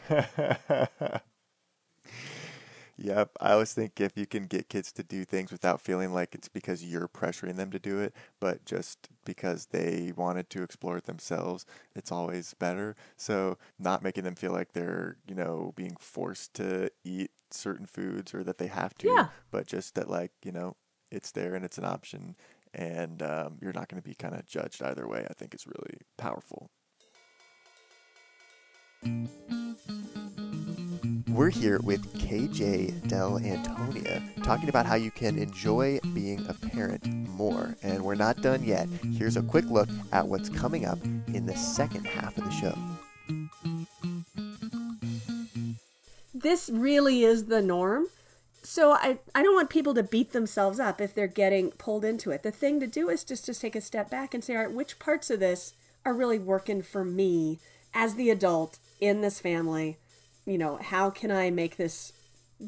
Yep. 3.01 3.31
I 3.41 3.53
always 3.53 3.73
think 3.73 4.01
if 4.01 4.17
you 4.17 4.27
can 4.27 4.47
get 4.47 4.69
kids 4.69 4.91
to 4.93 5.05
do 5.05 5.25
things 5.25 5.53
without 5.53 5.81
feeling 5.81 6.13
like 6.13 6.35
it's 6.35 6.49
because 6.49 6.85
you're 6.85 7.07
pressuring 7.07 7.55
them 7.57 7.71
to 7.71 7.79
do 7.79 8.01
it, 8.01 8.13
but 8.41 8.65
just 8.65 9.09
because 9.25 9.67
they 9.67 10.13
wanted 10.17 10.51
to 10.51 10.63
explore 10.65 10.97
it 10.97 11.05
themselves, 11.05 11.65
it's 11.95 12.11
always 12.11 12.55
better. 12.55 12.97
So 13.17 13.57
not 13.79 14.03
making 14.03 14.25
them 14.25 14.35
feel 14.35 14.53
like 14.53 14.73
they're, 14.73 15.17
you 15.29 15.37
know, 15.37 15.73
being 15.77 15.97
forced 16.01 16.55
to 16.55 16.91
eat 17.05 17.31
certain 17.53 17.87
foods 17.87 18.35
or 18.35 18.43
that 18.43 18.59
they 18.59 18.67
have 18.67 18.95
to, 18.99 19.09
Yeah. 19.09 19.29
but 19.53 19.67
just 19.69 19.95
that 19.95 20.11
like, 20.11 20.33
you 20.45 20.51
know, 20.51 20.75
it's 21.11 21.31
there 21.31 21.55
and 21.55 21.65
it's 21.65 21.79
an 21.79 21.85
option 21.85 22.35
and 22.75 23.23
um, 23.23 23.59
you're 23.61 23.73
not 23.73 23.89
going 23.89 24.03
to 24.03 24.07
be 24.09 24.15
kind 24.15 24.35
of 24.35 24.45
judged 24.45 24.83
either 24.83 25.07
way, 25.07 25.25
I 25.31 25.35
think 25.35 25.55
is 25.55 25.67
really 25.67 26.01
powerful. 26.17 26.69
We're 31.39 31.51
here 31.51 31.79
with 31.85 32.19
KJ 32.19 33.03
Dell'Antonia 33.03 34.43
talking 34.43 34.69
about 34.69 34.87
how 34.87 34.97
you 34.97 35.13
can 35.13 35.39
enjoy 35.39 36.01
being 36.13 36.45
a 36.49 36.53
parent 36.53 37.07
more. 37.29 37.77
And 37.81 38.03
we're 38.03 38.17
not 38.17 38.43
done 38.43 38.65
yet. 38.65 38.89
Here's 39.17 39.37
a 39.37 39.43
quick 39.43 39.67
look 39.67 39.89
at 40.11 40.27
what's 40.27 40.49
coming 40.49 40.85
up 40.85 40.99
in 41.29 41.47
the 41.47 41.55
second 41.55 42.09
half 42.09 42.37
of 42.39 42.43
the 42.43 42.51
show. 42.51 42.77
this 46.35 46.69
really 46.71 47.23
is 47.23 47.45
the 47.45 47.63
norm. 47.63 48.09
so 48.65 48.91
I, 48.95 49.21
I 49.33 49.45
don't 49.45 49.55
want 49.55 49.71
people 49.71 49.95
to 49.95 50.03
beat 50.03 50.33
themselves 50.33 50.81
up 50.81 51.01
if 51.01 51.15
they're 51.15 51.29
getting 51.29 51.71
pulled 51.71 52.05
into 52.05 52.33
it. 52.33 52.43
The 52.43 52.51
thing 52.51 52.81
to 52.81 52.89
do 52.89 53.09
is 53.09 53.23
just 53.23 53.45
to 53.45 53.55
take 53.55 53.77
a 53.77 53.81
step 53.81 54.11
back 54.11 54.35
and 54.35 54.43
say, 54.43 54.57
all 54.57 54.65
right, 54.65 54.75
which 54.75 54.99
parts 54.99 55.31
of 55.31 55.39
this 55.39 55.75
are 56.05 56.15
really 56.15 56.41
working 56.41 56.83
for 56.83 57.05
me 57.05 57.61
as 57.95 58.17
the 58.17 58.29
adult 58.29 58.81
in 59.01 59.21
this 59.21 59.39
family? 59.39 59.99
You 60.49 60.57
know, 60.57 60.79
how 60.79 61.11
can 61.11 61.31
I 61.31 61.51
make 61.51 61.77
this 61.77 62.11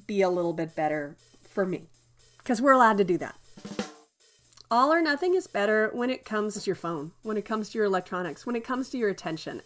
be 0.06 0.20
a 0.20 0.28
little 0.28 0.52
bit 0.52 0.76
better 0.76 1.16
for 1.48 1.64
me? 1.64 1.88
Because 2.36 2.60
we're 2.60 2.72
allowed 2.72 2.98
to 2.98 3.04
do 3.04 3.16
that. 3.16 3.36
All 4.70 4.92
or 4.92 5.00
nothing 5.00 5.34
is 5.34 5.46
better 5.46 5.88
when 5.94 6.10
it 6.10 6.26
comes 6.26 6.62
to 6.62 6.66
your 6.66 6.76
phone, 6.76 7.12
when 7.22 7.38
it 7.38 7.46
comes 7.46 7.70
to 7.70 7.78
your 7.78 7.86
electronics, 7.86 8.44
when 8.44 8.54
it 8.54 8.64
comes 8.64 8.90
to 8.90 8.98
your 8.98 9.08
attention. 9.08 9.62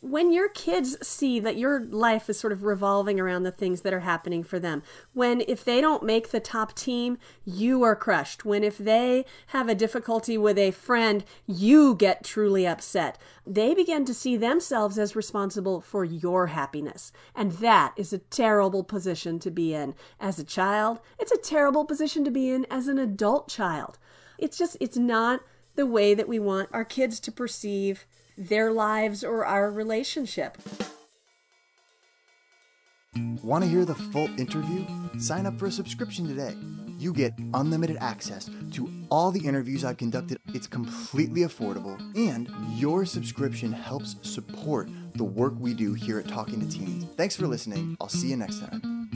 When 0.00 0.32
your 0.32 0.48
kids 0.48 0.96
see 1.06 1.40
that 1.40 1.56
your 1.56 1.80
life 1.80 2.28
is 2.28 2.38
sort 2.38 2.52
of 2.52 2.64
revolving 2.64 3.18
around 3.18 3.42
the 3.42 3.50
things 3.50 3.80
that 3.80 3.92
are 3.92 4.00
happening 4.00 4.42
for 4.42 4.58
them, 4.58 4.82
when 5.12 5.42
if 5.48 5.64
they 5.64 5.80
don't 5.80 6.02
make 6.02 6.30
the 6.30 6.40
top 6.40 6.74
team, 6.74 7.18
you 7.44 7.82
are 7.82 7.96
crushed, 7.96 8.44
when 8.44 8.62
if 8.62 8.78
they 8.78 9.24
have 9.48 9.68
a 9.68 9.74
difficulty 9.74 10.36
with 10.36 10.58
a 10.58 10.70
friend, 10.70 11.24
you 11.46 11.94
get 11.94 12.24
truly 12.24 12.66
upset, 12.66 13.18
they 13.46 13.74
begin 13.74 14.04
to 14.04 14.14
see 14.14 14.36
themselves 14.36 14.98
as 14.98 15.16
responsible 15.16 15.80
for 15.80 16.04
your 16.04 16.48
happiness. 16.48 17.12
And 17.34 17.52
that 17.52 17.94
is 17.96 18.12
a 18.12 18.18
terrible 18.18 18.84
position 18.84 19.38
to 19.40 19.50
be 19.50 19.74
in 19.74 19.94
as 20.20 20.38
a 20.38 20.44
child. 20.44 21.00
It's 21.18 21.32
a 21.32 21.38
terrible 21.38 21.84
position 21.84 22.24
to 22.24 22.30
be 22.30 22.50
in 22.50 22.66
as 22.70 22.88
an 22.88 22.98
adult 22.98 23.48
child. 23.48 23.98
It's 24.38 24.58
just, 24.58 24.76
it's 24.80 24.96
not 24.96 25.40
the 25.74 25.86
way 25.86 26.14
that 26.14 26.28
we 26.28 26.38
want 26.38 26.68
our 26.72 26.84
kids 26.84 27.20
to 27.20 27.32
perceive 27.32 28.06
their 28.40 28.72
lives 28.72 29.22
or 29.22 29.44
our 29.44 29.70
relationship. 29.70 30.56
Want 33.42 33.64
to 33.64 33.70
hear 33.70 33.84
the 33.84 33.94
full 33.94 34.28
interview? 34.38 34.86
Sign 35.18 35.46
up 35.46 35.58
for 35.58 35.66
a 35.66 35.70
subscription 35.70 36.26
today. 36.26 36.54
You 36.98 37.12
get 37.12 37.32
unlimited 37.54 37.96
access 38.00 38.50
to 38.72 38.90
all 39.10 39.30
the 39.30 39.46
interviews 39.46 39.84
I've 39.84 39.96
conducted. 39.96 40.38
It's 40.48 40.66
completely 40.66 41.42
affordable, 41.42 41.98
and 42.16 42.48
your 42.78 43.04
subscription 43.04 43.72
helps 43.72 44.16
support 44.22 44.88
the 45.14 45.24
work 45.24 45.54
we 45.58 45.74
do 45.74 45.94
here 45.94 46.18
at 46.18 46.28
Talking 46.28 46.60
to 46.60 46.68
Teens. 46.68 47.06
Thanks 47.16 47.36
for 47.36 47.46
listening. 47.46 47.96
I'll 48.00 48.08
see 48.08 48.28
you 48.28 48.36
next 48.36 48.60
time. 48.60 49.08